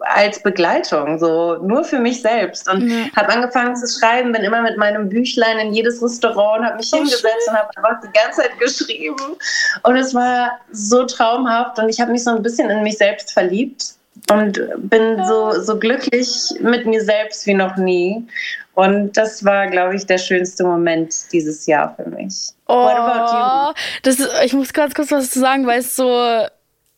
als 0.00 0.42
Begleitung, 0.42 1.20
so 1.20 1.56
nur 1.62 1.84
für 1.84 2.00
mich 2.00 2.20
selbst. 2.20 2.68
Und 2.68 2.88
Ja. 2.88 3.06
habe 3.16 3.28
angefangen 3.32 3.76
zu 3.76 3.86
schreiben, 3.86 4.32
bin 4.32 4.42
immer 4.42 4.60
mit 4.60 4.76
meinem 4.76 5.08
Büchlein 5.08 5.58
in 5.60 5.72
jedes 5.72 6.02
Restaurant 6.02 6.60
und 6.60 6.66
habe 6.66 6.76
mich 6.78 6.90
Oh, 6.92 6.96
hingesetzt 6.96 7.48
und 7.48 7.56
habe 7.56 7.68
einfach 7.76 8.00
die 8.00 8.10
ganze 8.18 8.40
Zeit 8.42 8.58
geschrieben. 8.58 9.36
Und 9.84 9.96
es 9.96 10.14
war 10.14 10.58
so 10.72 11.04
traumhaft 11.04 11.78
und 11.78 11.88
ich 11.90 12.00
habe 12.00 12.10
mich 12.10 12.24
so 12.24 12.30
ein 12.30 12.42
bisschen 12.42 12.68
in 12.70 12.82
mich 12.82 12.98
selbst 12.98 13.32
verliebt 13.32 13.94
und 14.30 14.60
bin 14.78 15.24
so, 15.26 15.60
so 15.60 15.78
glücklich 15.78 16.28
mit 16.60 16.86
mir 16.86 17.02
selbst 17.02 17.46
wie 17.46 17.54
noch 17.54 17.76
nie. 17.76 18.26
Und 18.74 19.16
das 19.16 19.44
war, 19.44 19.66
glaube 19.66 19.96
ich, 19.96 20.06
der 20.06 20.18
schönste 20.18 20.64
Moment 20.64 21.12
dieses 21.32 21.66
Jahr 21.66 21.96
für 21.96 22.08
mich. 22.08 22.50
What 22.66 22.94
about 22.94 23.32
you? 23.32 23.40
Oh, 23.40 23.74
das 24.02 24.20
ist, 24.20 24.30
ich 24.44 24.52
muss 24.52 24.72
ganz 24.72 24.94
kurz 24.94 25.10
was 25.10 25.30
zu 25.30 25.40
sagen, 25.40 25.66
weil 25.66 25.80
es 25.80 25.96
so, 25.96 26.46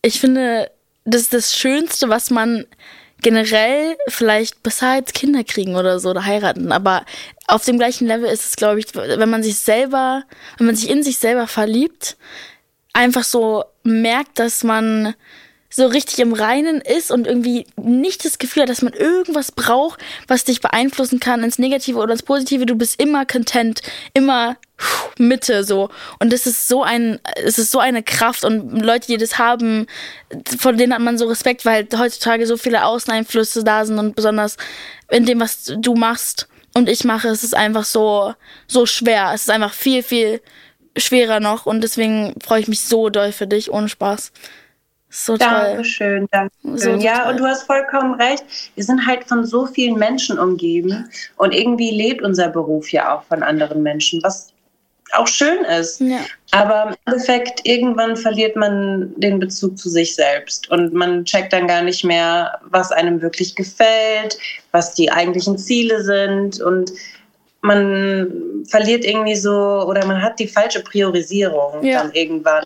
ich 0.03 0.21
finde, 0.21 0.71
das 1.05 1.23
ist 1.23 1.33
das 1.33 1.57
Schönste, 1.57 2.09
was 2.09 2.31
man 2.31 2.67
generell 3.23 3.97
vielleicht 4.09 4.63
besser 4.63 4.89
als 4.89 5.13
Kinder 5.13 5.45
kriegen 5.45 5.77
oder 5.77 6.01
so 6.01 6.11
oder 6.11 6.25
heiraten. 6.25 6.73
Aber 6.73 7.05
auf 7.47 7.65
dem 7.65 7.79
gleichen 7.79 8.07
Level 8.07 8.31
ist 8.31 8.47
es, 8.47 8.57
glaube 8.57 8.81
ich, 8.81 8.95
wenn 8.95 9.31
man 9.31 9.43
sich 9.43 9.59
selber, 9.59 10.25
wenn 10.59 10.67
man 10.67 10.77
sich 10.77 10.91
in 10.91 11.03
sich 11.03 11.19
selber 11.19 11.47
verliebt, 11.47 12.17
einfach 12.93 13.25
so 13.25 13.65
merkt, 13.83 14.39
dass 14.39 14.65
man 14.65 15.15
so 15.71 15.87
richtig 15.87 16.19
im 16.19 16.33
Reinen 16.33 16.81
ist 16.81 17.11
und 17.11 17.27
irgendwie 17.27 17.67
nicht 17.77 18.25
das 18.25 18.39
Gefühl 18.39 18.63
hat, 18.63 18.69
dass 18.69 18.83
man 18.83 18.93
irgendwas 18.93 19.53
braucht, 19.53 20.01
was 20.27 20.45
dich 20.45 20.61
beeinflussen 20.61 21.21
kann 21.21 21.45
ins 21.45 21.59
Negative 21.59 21.99
oder 21.99 22.13
ins 22.13 22.25
Positive. 22.25 22.67
Du 22.67 22.75
bist 22.75 23.01
immer 23.01 23.25
content, 23.25 23.81
immer 24.13 24.57
Mitte 25.17 25.63
so. 25.65 25.91
Und 26.19 26.33
das 26.33 26.47
ist 26.47 26.67
so 26.67 26.83
ein, 26.83 27.21
es 27.37 27.59
ist 27.59 27.71
so 27.71 27.79
eine 27.79 28.03
Kraft 28.03 28.45
und 28.45 28.81
Leute, 28.81 29.07
die 29.07 29.17
das 29.17 29.39
haben, 29.39 29.87
von 30.59 30.77
denen 30.77 30.93
hat 30.93 31.01
man 31.01 31.19
so 31.19 31.27
Respekt, 31.27 31.65
weil 31.65 31.87
heutzutage 31.97 32.47
so 32.47 32.57
viele 32.57 32.85
Außeneinflüsse 32.85 33.63
da 33.63 33.85
sind 33.85 33.99
und 33.99 34.17
besonders 34.17 34.57
in 35.09 35.25
dem, 35.25 35.41
was 35.41 35.73
du 35.79 35.95
machst 35.95 36.49
und 36.75 36.89
ich 36.89 37.05
mache, 37.05 37.29
ist 37.29 37.45
es 37.45 37.55
einfach 37.55 37.85
so, 37.85 38.35
so 38.67 38.87
schwer. 38.87 39.33
Es 39.35 39.43
ist 39.43 39.51
einfach 39.51 39.73
viel, 39.73 40.03
viel 40.03 40.41
schwerer 40.97 41.41
noch 41.41 41.67
und 41.67 41.83
deswegen 41.83 42.35
freue 42.43 42.61
ich 42.61 42.69
mich 42.69 42.81
so 42.81 43.09
doll 43.09 43.33
für 43.33 43.47
dich, 43.47 43.71
ohne 43.71 43.89
Spaß. 43.89 44.33
So 45.11 45.37
toll. 45.37 45.49
Dankeschön, 45.49 46.29
Dankeschön. 46.31 46.79
So 46.79 46.91
ja, 46.91 47.25
toll. 47.25 47.33
und 47.33 47.41
du 47.41 47.47
hast 47.47 47.65
vollkommen 47.65 48.15
recht. 48.15 48.45
Wir 48.77 48.85
sind 48.85 49.05
halt 49.07 49.25
von 49.25 49.45
so 49.45 49.67
vielen 49.67 49.99
Menschen 49.99 50.39
umgeben 50.39 51.09
und 51.37 51.53
irgendwie 51.53 51.91
lebt 51.91 52.23
unser 52.23 52.49
Beruf 52.49 52.93
ja 52.93 53.17
auch 53.17 53.25
von 53.25 53.43
anderen 53.43 53.83
Menschen, 53.83 54.23
was 54.23 54.53
auch 55.13 55.27
schön 55.27 55.65
ist. 55.65 56.01
Ja. 56.01 56.21
Aber 56.53 56.91
im 56.91 56.97
Endeffekt, 57.07 57.67
irgendwann 57.67 58.17
verliert 58.17 58.55
man 58.55 59.13
den 59.17 59.41
Bezug 59.41 59.77
zu 59.77 59.89
sich 59.89 60.15
selbst 60.15 60.71
und 60.71 60.95
man 60.95 61.25
checkt 61.25 61.53
dann 61.53 61.67
gar 61.67 61.83
nicht 61.83 62.05
mehr, 62.05 62.61
was 62.71 62.93
einem 62.93 63.21
wirklich 63.21 63.57
gefällt, 63.57 64.39
was 64.71 64.95
die 64.95 65.11
eigentlichen 65.11 65.59
Ziele 65.59 66.05
sind 66.05 66.61
und 66.61 66.93
man 67.63 68.65
verliert 68.69 69.05
irgendwie 69.05 69.35
so 69.35 69.53
oder 69.87 70.07
man 70.07 70.23
hat 70.23 70.39
die 70.39 70.49
falsche 70.49 70.83
Priorisierung 70.83 71.85
ja. 71.85 72.03
dann 72.03 72.13
irgendwann 72.13 72.65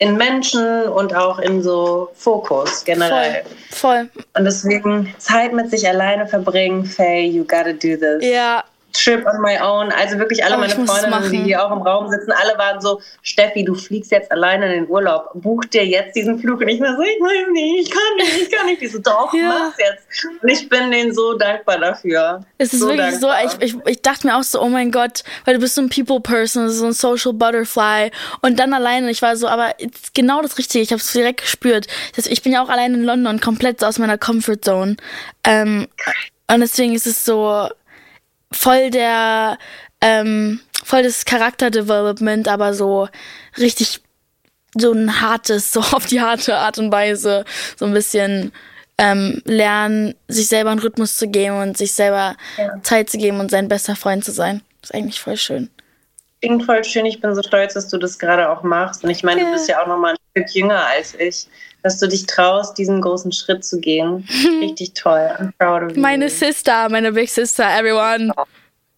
in 0.00 0.16
Menschen 0.16 0.84
und 0.88 1.14
auch 1.14 1.38
in 1.38 1.62
so 1.62 2.10
Fokus 2.14 2.84
generell. 2.84 3.44
Voll, 3.68 4.08
voll. 4.14 4.22
Und 4.34 4.44
deswegen 4.44 5.14
Zeit 5.18 5.52
mit 5.52 5.70
sich 5.70 5.86
alleine 5.86 6.26
verbringen, 6.26 6.86
Faye, 6.86 7.26
you 7.26 7.44
gotta 7.44 7.72
do 7.72 7.96
this. 7.96 8.22
Ja, 8.22 8.64
Trip 8.92 9.26
on 9.26 9.40
my 9.40 9.58
own. 9.60 9.90
Also 9.92 10.18
wirklich 10.18 10.44
alle 10.44 10.56
oh, 10.56 10.60
meine 10.60 10.74
Freundinnen, 10.74 11.30
die 11.30 11.42
hier 11.42 11.64
auch 11.64 11.72
im 11.72 11.82
Raum 11.82 12.08
sitzen, 12.08 12.32
alle 12.32 12.58
waren 12.58 12.80
so, 12.80 13.00
Steffi, 13.22 13.64
du 13.64 13.74
fliegst 13.74 14.10
jetzt 14.10 14.30
alleine 14.30 14.66
in 14.66 14.82
den 14.82 14.90
Urlaub. 14.90 15.30
Buch 15.34 15.64
dir 15.64 15.84
jetzt 15.84 16.16
diesen 16.16 16.38
Flug. 16.38 16.60
Und 16.60 16.68
ich 16.68 16.80
war 16.80 16.96
so, 16.96 17.02
ich 17.02 17.20
weiß 17.20 17.52
nicht, 17.52 17.88
ich 17.88 17.90
kann 17.90 18.16
nicht, 18.16 18.42
ich 18.42 18.50
kann 18.50 18.66
nicht. 18.66 18.80
Die 18.80 18.86
so, 18.86 18.98
doch, 18.98 19.32
ja. 19.34 19.48
mach's 19.48 19.78
jetzt. 19.78 20.42
Und 20.42 20.48
ich 20.48 20.68
bin 20.68 20.90
denen 20.90 21.14
so 21.14 21.34
dankbar 21.34 21.78
dafür. 21.78 22.44
Es 22.58 22.72
ist 22.72 22.80
so 22.80 22.88
wirklich 22.88 23.18
dankbar. 23.18 23.48
so, 23.48 23.56
ich, 23.64 23.74
ich, 23.74 23.86
ich 23.86 24.02
dachte 24.02 24.26
mir 24.26 24.36
auch 24.36 24.42
so, 24.42 24.60
oh 24.60 24.68
mein 24.68 24.90
Gott, 24.90 25.22
weil 25.44 25.54
du 25.54 25.60
bist 25.60 25.74
so 25.74 25.82
ein 25.82 25.88
People-Person, 25.88 26.68
so 26.70 26.86
ein 26.86 26.92
Social 26.92 27.32
Butterfly. 27.32 28.10
Und 28.42 28.58
dann 28.58 28.72
alleine, 28.72 29.10
ich 29.10 29.22
war 29.22 29.36
so, 29.36 29.48
aber 29.48 29.74
genau 30.14 30.42
das 30.42 30.58
Richtige, 30.58 30.82
ich 30.82 30.90
habe 30.90 31.00
es 31.00 31.12
direkt 31.12 31.42
gespürt. 31.42 31.86
Ich 32.16 32.42
bin 32.42 32.52
ja 32.52 32.62
auch 32.62 32.68
alleine 32.68 32.94
in 32.94 33.04
London, 33.04 33.40
komplett 33.40 33.80
so 33.80 33.86
aus 33.86 33.98
meiner 33.98 34.18
Comfort 34.18 34.58
Zone. 34.62 34.96
Ähm, 35.44 35.88
und 36.52 36.60
deswegen 36.60 36.94
ist 36.94 37.06
es 37.06 37.24
so, 37.24 37.68
voll 38.52 38.90
der, 38.90 39.58
ähm, 40.00 40.60
voll 40.84 41.02
das 41.02 41.24
Charakterdevelopment, 41.24 42.48
aber 42.48 42.74
so 42.74 43.08
richtig 43.58 44.00
so 44.76 44.92
ein 44.92 45.20
hartes, 45.20 45.72
so 45.72 45.80
auf 45.80 46.06
die 46.06 46.20
harte 46.20 46.56
Art 46.56 46.78
und 46.78 46.92
Weise, 46.92 47.44
so 47.76 47.86
ein 47.86 47.92
bisschen 47.92 48.52
ähm, 48.98 49.42
lernen, 49.44 50.14
sich 50.28 50.48
selber 50.48 50.70
einen 50.70 50.80
Rhythmus 50.80 51.16
zu 51.16 51.28
geben 51.28 51.58
und 51.58 51.76
sich 51.76 51.92
selber 51.92 52.36
ja. 52.58 52.80
Zeit 52.82 53.10
zu 53.10 53.18
geben 53.18 53.40
und 53.40 53.50
sein 53.50 53.68
bester 53.68 53.96
Freund 53.96 54.24
zu 54.24 54.32
sein. 54.32 54.62
Das 54.80 54.90
ist 54.90 54.96
eigentlich 54.96 55.20
voll 55.20 55.36
schön. 55.36 55.70
Klingt 56.40 56.64
voll 56.64 56.84
schön. 56.84 57.06
Ich 57.06 57.20
bin 57.20 57.34
so 57.34 57.42
stolz, 57.42 57.74
dass 57.74 57.88
du 57.88 57.98
das 57.98 58.18
gerade 58.18 58.48
auch 58.50 58.62
machst. 58.62 59.04
Und 59.04 59.10
ich 59.10 59.22
meine, 59.22 59.40
ja. 59.40 59.46
du 59.46 59.52
bist 59.52 59.68
ja 59.68 59.82
auch 59.82 59.86
noch 59.86 59.98
mal 59.98 60.12
ein 60.12 60.16
Stück 60.32 60.54
jünger 60.54 60.86
als 60.86 61.14
ich 61.14 61.46
dass 61.82 61.98
du 61.98 62.06
dich 62.08 62.26
traust, 62.26 62.76
diesen 62.78 63.00
großen 63.00 63.32
Schritt 63.32 63.64
zu 63.64 63.80
gehen. 63.80 64.28
Richtig 64.60 64.94
toll. 64.94 65.30
I'm 65.38 65.52
proud 65.58 65.82
of 65.82 65.96
you. 65.96 66.00
Meine 66.00 66.28
Sister, 66.28 66.88
meine 66.88 67.12
Big 67.12 67.28
Sister, 67.30 67.64
everyone. 67.64 68.32
Oh. 68.36 68.44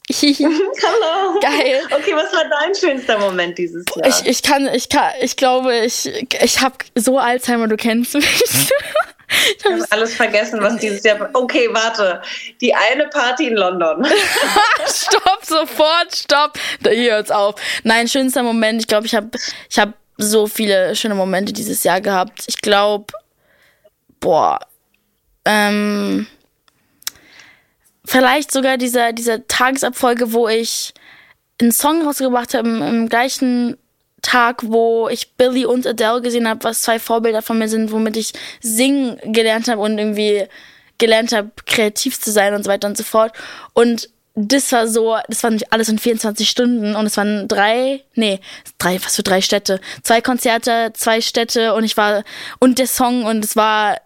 Hallo. 0.12 1.40
Geil. 1.40 1.82
Okay, 1.90 2.12
was 2.14 2.32
war 2.32 2.44
dein 2.60 2.74
schönster 2.74 3.18
Moment 3.18 3.56
dieses 3.56 3.84
Jahr? 3.96 4.06
Ich, 4.06 4.26
ich 4.26 4.42
kann, 4.42 4.68
ich 4.74 4.88
kann, 4.88 5.12
ich 5.20 5.36
glaube, 5.36 5.74
ich, 5.76 6.06
ich 6.42 6.60
habe 6.60 6.76
so 6.94 7.18
Alzheimer, 7.18 7.68
du 7.68 7.76
kennst 7.76 8.14
mich. 8.14 8.44
Ich 9.58 9.64
habe 9.64 9.82
alles 9.88 10.14
vergessen, 10.14 10.60
was 10.60 10.76
dieses 10.76 11.02
Jahr. 11.04 11.30
Okay, 11.32 11.66
warte. 11.72 12.20
Die 12.60 12.74
eine 12.74 13.06
Party 13.06 13.46
in 13.46 13.56
London. 13.56 14.04
stopp, 14.86 15.42
sofort, 15.44 16.14
stopp. 16.14 16.58
Hier 16.86 17.14
hört's 17.14 17.30
auf. 17.30 17.54
Nein, 17.82 18.08
schönster 18.08 18.42
Moment. 18.42 18.82
Ich 18.82 18.88
glaube, 18.88 19.06
ich 19.06 19.14
habe 19.14 19.30
ich 19.70 19.78
hab 19.78 19.94
so 20.22 20.46
viele 20.46 20.94
schöne 20.96 21.14
Momente 21.14 21.52
dieses 21.52 21.84
Jahr 21.84 22.00
gehabt. 22.00 22.44
Ich 22.46 22.56
glaube, 22.56 23.12
boah, 24.20 24.58
ähm, 25.44 26.26
vielleicht 28.04 28.52
sogar 28.52 28.76
dieser, 28.76 29.12
dieser 29.12 29.46
Tagesabfolge, 29.46 30.32
wo 30.32 30.48
ich 30.48 30.94
einen 31.60 31.72
Song 31.72 32.02
rausgebracht 32.02 32.54
habe, 32.54 32.68
im, 32.68 32.82
im 32.82 33.08
gleichen 33.08 33.76
Tag, 34.22 34.62
wo 34.64 35.08
ich 35.08 35.34
Billy 35.34 35.66
und 35.66 35.86
Adele 35.86 36.22
gesehen 36.22 36.48
habe, 36.48 36.62
was 36.64 36.82
zwei 36.82 36.98
Vorbilder 36.98 37.42
von 37.42 37.58
mir 37.58 37.68
sind, 37.68 37.90
womit 37.90 38.16
ich 38.16 38.32
singen 38.60 39.18
gelernt 39.32 39.68
habe 39.68 39.80
und 39.80 39.98
irgendwie 39.98 40.46
gelernt 40.98 41.32
habe, 41.32 41.50
kreativ 41.66 42.20
zu 42.20 42.30
sein 42.30 42.54
und 42.54 42.62
so 42.62 42.70
weiter 42.70 42.86
und 42.86 42.96
so 42.96 43.02
fort. 43.02 43.32
Und 43.74 44.08
das 44.34 44.72
war 44.72 44.88
so, 44.88 45.16
das 45.28 45.42
waren 45.44 45.60
alles 45.70 45.88
in 45.88 45.98
24 45.98 46.48
Stunden 46.48 46.94
und 46.94 47.06
es 47.06 47.16
waren 47.16 47.48
drei, 47.48 48.02
nee, 48.14 48.40
drei, 48.78 48.98
was 49.04 49.16
für 49.16 49.22
drei 49.22 49.40
Städte. 49.40 49.80
Zwei 50.02 50.20
Konzerte, 50.20 50.92
zwei 50.94 51.20
Städte 51.20 51.74
und 51.74 51.84
ich 51.84 51.96
war, 51.96 52.24
und 52.58 52.78
der 52.78 52.86
Song 52.86 53.24
und 53.24 53.44
es 53.44 53.56
war, 53.56 53.98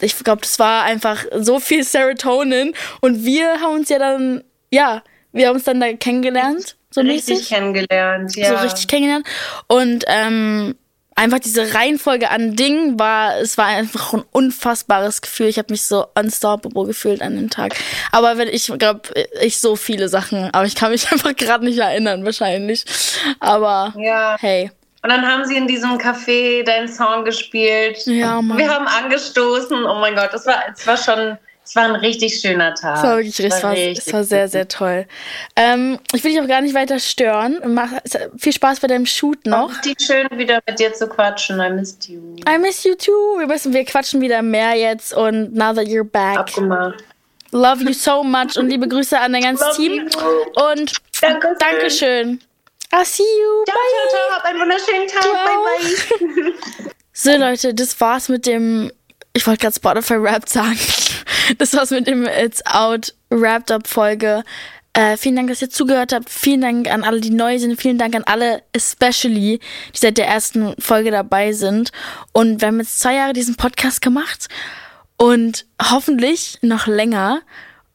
ich 0.00 0.16
glaube, 0.18 0.42
das 0.42 0.58
war 0.58 0.84
einfach 0.84 1.24
so 1.38 1.60
viel 1.60 1.84
Serotonin 1.84 2.74
und 3.00 3.24
wir 3.24 3.60
haben 3.60 3.74
uns 3.74 3.88
ja 3.88 3.98
dann, 3.98 4.42
ja, 4.70 5.02
wir 5.32 5.48
haben 5.48 5.56
uns 5.56 5.64
dann 5.64 5.80
da 5.80 5.92
kennengelernt. 5.92 6.76
So 6.90 7.02
richtig 7.02 7.28
mäßig. 7.28 7.48
kennengelernt, 7.50 8.34
ja. 8.34 8.48
So 8.48 8.64
richtig 8.64 8.88
kennengelernt. 8.88 9.26
Und 9.68 10.04
ähm, 10.08 10.74
einfach 11.14 11.38
diese 11.38 11.74
Reihenfolge 11.74 12.30
an 12.30 12.56
Dingen 12.56 12.98
war, 12.98 13.38
es 13.38 13.58
war 13.58 13.66
einfach 13.66 14.14
ein 14.14 14.24
unfassbares 14.32 15.20
Gefühl. 15.20 15.48
Ich 15.48 15.58
habe 15.58 15.72
mich 15.72 15.82
so 15.82 16.06
unstoppable 16.14 16.86
gefühlt 16.86 17.22
an 17.22 17.36
dem 17.36 17.50
Tag. 17.50 17.74
Aber 18.12 18.38
wenn 18.38 18.48
ich 18.48 18.72
glaube, 18.78 19.02
ich 19.40 19.58
so 19.58 19.76
viele 19.76 20.08
Sachen, 20.08 20.50
aber 20.52 20.64
ich 20.64 20.74
kann 20.74 20.90
mich 20.90 21.10
einfach 21.12 21.34
gerade 21.36 21.64
nicht 21.64 21.78
erinnern 21.78 22.24
wahrscheinlich. 22.24 22.84
Aber 23.38 23.94
ja. 23.96 24.36
hey. 24.40 24.70
Und 25.02 25.10
dann 25.10 25.26
haben 25.26 25.46
sie 25.46 25.56
in 25.56 25.66
diesem 25.66 25.96
Café 25.96 26.62
deinen 26.62 26.88
Song 26.88 27.24
gespielt. 27.24 28.06
Ja, 28.06 28.42
Mann. 28.42 28.58
Wir 28.58 28.68
haben 28.68 28.86
angestoßen. 28.86 29.84
Oh 29.84 29.98
mein 29.98 30.14
Gott, 30.14 30.28
das 30.32 30.44
war, 30.46 30.62
es 30.72 30.86
war 30.86 30.96
schon 30.98 31.38
es 31.70 31.76
war 31.76 31.84
ein 31.84 31.94
richtig 31.94 32.40
schöner 32.40 32.74
Tag. 32.74 32.96
Es 32.96 33.02
war 33.04 33.16
wirklich 33.18 33.38
es 33.38 33.62
war, 33.62 33.76
es 33.76 34.12
war 34.12 34.24
sehr, 34.24 34.48
sehr 34.48 34.66
toll. 34.66 35.06
Ähm, 35.54 36.00
ich 36.12 36.24
will 36.24 36.32
dich 36.32 36.40
auch 36.40 36.48
gar 36.48 36.62
nicht 36.62 36.74
weiter 36.74 36.98
stören. 36.98 37.60
Mach, 37.64 37.92
viel 38.36 38.52
Spaß 38.52 38.80
bei 38.80 38.88
deinem 38.88 39.06
Shoot 39.06 39.46
noch. 39.46 39.70
Die 39.82 39.94
schön 39.96 40.26
wieder 40.32 40.58
mit 40.66 40.80
dir 40.80 40.92
zu 40.92 41.06
quatschen. 41.06 41.60
I 41.60 41.70
missed 41.70 42.08
you. 42.08 42.18
I 42.48 42.58
miss 42.58 42.82
you 42.82 42.96
too. 42.96 43.38
Wir, 43.38 43.46
müssen, 43.46 43.72
wir 43.72 43.84
quatschen 43.84 44.20
wieder 44.20 44.42
mehr 44.42 44.74
jetzt 44.74 45.14
und 45.14 45.54
now 45.54 45.72
that 45.72 45.86
you're 45.86 46.02
back. 46.02 46.38
Abgemacht. 46.38 47.04
Love 47.52 47.84
you 47.84 47.92
so 47.92 48.24
much 48.24 48.56
und 48.56 48.68
liebe 48.68 48.88
Grüße 48.88 49.16
an 49.16 49.32
dein 49.32 49.42
ganzes 49.42 49.76
Team. 49.76 49.92
You. 49.92 50.70
Und 50.72 50.92
Dankeschön. 51.20 51.56
Dankeschön. 51.60 52.40
I'll 52.92 53.04
see 53.04 53.22
you. 53.22 53.64
Ciao, 53.64 53.76
bye. 53.76 53.92
ciao, 53.94 54.08
ciao. 54.10 54.36
Hab 54.36 54.44
einen 54.44 54.60
wunderschönen 54.60 55.06
Tag. 55.06 55.22
Ciao. 55.22 55.34
Bye, 55.44 56.42
bye. 56.42 56.92
so, 57.12 57.36
Leute, 57.36 57.74
das 57.74 58.00
war's 58.00 58.28
mit 58.28 58.46
dem. 58.46 58.90
Ich 59.34 59.46
wollte 59.46 59.60
gerade 59.60 59.76
Spotify 59.76 60.14
Rap 60.14 60.48
sagen. 60.48 60.76
Das 61.58 61.74
war's 61.74 61.90
mit 61.90 62.06
dem 62.06 62.26
It's 62.26 62.64
Out 62.66 63.14
Wrapped 63.30 63.70
Up 63.70 63.86
Folge. 63.86 64.42
Äh, 64.92 65.16
vielen 65.16 65.36
Dank, 65.36 65.48
dass 65.48 65.62
ihr 65.62 65.70
zugehört 65.70 66.12
habt. 66.12 66.28
Vielen 66.28 66.60
Dank 66.60 66.90
an 66.90 67.04
alle, 67.04 67.20
die 67.20 67.30
neu 67.30 67.58
sind. 67.58 67.80
Vielen 67.80 67.98
Dank 67.98 68.16
an 68.16 68.24
alle, 68.24 68.62
especially, 68.72 69.60
die 69.94 69.98
seit 69.98 70.18
der 70.18 70.26
ersten 70.26 70.74
Folge 70.80 71.10
dabei 71.10 71.52
sind. 71.52 71.92
Und 72.32 72.60
wir 72.60 72.68
haben 72.68 72.80
jetzt 72.80 72.98
zwei 72.98 73.14
Jahre 73.14 73.32
diesen 73.32 73.54
Podcast 73.54 74.02
gemacht 74.02 74.48
und 75.16 75.66
hoffentlich 75.80 76.58
noch 76.62 76.86
länger. 76.86 77.42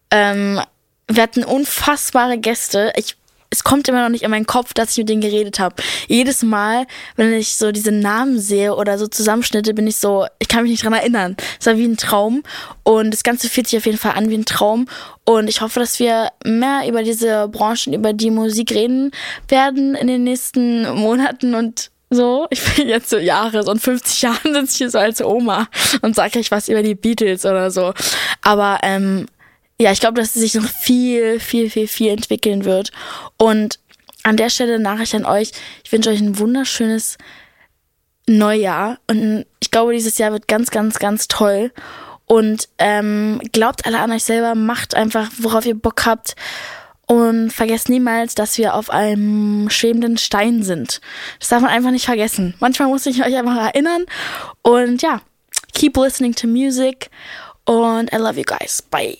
Ähm, 0.10 0.62
wir 1.08 1.24
hatten 1.24 1.44
unfassbare 1.44 2.38
Gäste. 2.38 2.94
Ich 2.96 3.18
es 3.56 3.64
kommt 3.64 3.88
immer 3.88 4.04
noch 4.04 4.10
nicht 4.10 4.24
in 4.24 4.32
meinen 4.32 4.46
Kopf, 4.46 4.74
dass 4.74 4.92
ich 4.92 4.98
mit 4.98 5.10
denen 5.10 5.22
geredet 5.22 5.60
habe. 5.60 5.76
Jedes 6.08 6.44
Mal, 6.44 6.86
wenn 7.16 7.34
ich 7.34 7.56
so 7.56 7.72
diese 7.72 7.92
Namen 7.92 8.40
sehe 8.40 8.76
oder 8.76 8.98
so 8.98 9.08
Zusammenschnitte, 9.08 9.74
bin 9.74 9.88
ich 9.88 9.96
so, 9.96 10.26
ich 10.40 10.50
kann 10.50 10.64
mich 10.64 10.72
nicht 10.72 10.84
dran 10.84 10.94
erinnern. 10.94 11.38
Es 11.60 11.66
war 11.66 11.78
wie 11.78 11.86
ein 11.86 11.98
Traum 11.98 12.44
und 12.84 13.12
das 13.12 13.24
Ganze 13.24 13.50
fühlt 13.50 13.68
sich 13.68 13.78
auf 13.78 13.86
jeden 13.86 13.98
Fall 13.98 14.14
an 14.16 14.30
wie 14.30 14.38
ein 14.38 14.46
Traum 14.46 14.88
und 15.24 15.48
ich 15.48 15.62
hoffe, 15.62 15.80
dass 15.80 16.00
wir 16.00 16.30
mehr 16.44 16.84
über 16.88 17.02
diese 17.02 17.48
Branchen, 17.48 17.94
über 17.94 18.12
die 18.12 18.30
Musik 18.30 18.72
reden 18.72 19.12
werden 19.48 19.96
in 19.96 20.08
den 20.08 20.24
nächsten 20.24 20.90
Monaten 20.94 21.56
und 21.56 21.92
so, 22.10 22.46
ich 22.50 22.62
bin 22.76 22.88
jetzt 22.88 23.10
so 23.10 23.18
Jahre, 23.18 23.64
so 23.64 23.72
in 23.72 23.80
50 23.80 24.22
Jahren 24.22 24.54
sitze 24.54 24.72
ich 24.72 24.78
hier 24.78 24.90
so 24.90 25.00
als 25.00 25.24
Oma 25.24 25.68
und 26.02 26.16
sage 26.16 26.40
euch 26.40 26.52
was 26.52 26.70
über 26.70 26.84
die 26.84 26.96
Beatles 26.96 27.46
oder 27.46 27.72
so. 27.72 27.94
Aber 28.42 28.80
ähm, 28.84 29.26
ja, 29.80 29.92
ich 29.92 30.00
glaube, 30.00 30.20
dass 30.20 30.36
es 30.36 30.42
sich 30.42 30.56
noch 30.56 30.68
viel, 30.68 31.40
viel, 31.40 31.70
viel, 31.70 31.88
viel 31.88 32.12
entwickeln 32.12 32.66
wird. 32.66 32.92
Und 33.38 33.80
an 34.26 34.38
der 34.38 34.50
Stelle 34.50 34.80
Nachricht 34.80 35.14
an 35.16 35.26
euch. 35.26 35.52
Ich 35.84 35.92
wünsche 35.92 36.10
euch 36.10 36.20
ein 36.20 36.40
wunderschönes 36.40 37.18
Neujahr 38.28 38.98
und 39.08 39.46
ich 39.60 39.70
glaube, 39.70 39.94
dieses 39.94 40.18
Jahr 40.18 40.32
wird 40.32 40.48
ganz, 40.48 40.72
ganz, 40.72 40.98
ganz 40.98 41.28
toll. 41.28 41.72
Und 42.26 42.70
ähm, 42.80 43.40
glaubt 43.52 43.86
alle 43.86 44.00
an 44.00 44.12
euch 44.12 44.24
selber, 44.24 44.56
macht 44.56 44.96
einfach, 44.96 45.30
worauf 45.38 45.66
ihr 45.68 45.76
Bock 45.76 46.08
habt. 46.08 46.36
Und 47.06 47.52
vergesst 47.52 47.88
niemals, 47.88 48.34
dass 48.34 48.58
wir 48.58 48.74
auf 48.74 48.90
einem 48.90 49.70
schwebenden 49.70 50.18
Stein 50.18 50.64
sind. 50.64 51.02
Das 51.40 51.50
darf 51.50 51.62
man 51.62 51.70
einfach 51.70 51.92
nicht 51.92 52.06
vergessen. 52.06 52.56
Manchmal 52.60 52.88
muss 52.88 53.06
ich 53.06 53.24
euch 53.24 53.36
einfach 53.36 53.58
erinnern. 53.58 54.06
Und 54.64 55.04
ja, 55.04 55.22
keep 55.76 55.98
listening 55.98 56.34
to 56.34 56.48
music. 56.48 57.12
Und 57.66 58.12
I 58.12 58.16
love 58.16 58.40
you 58.40 58.44
guys. 58.44 58.82
Bye. 58.82 59.20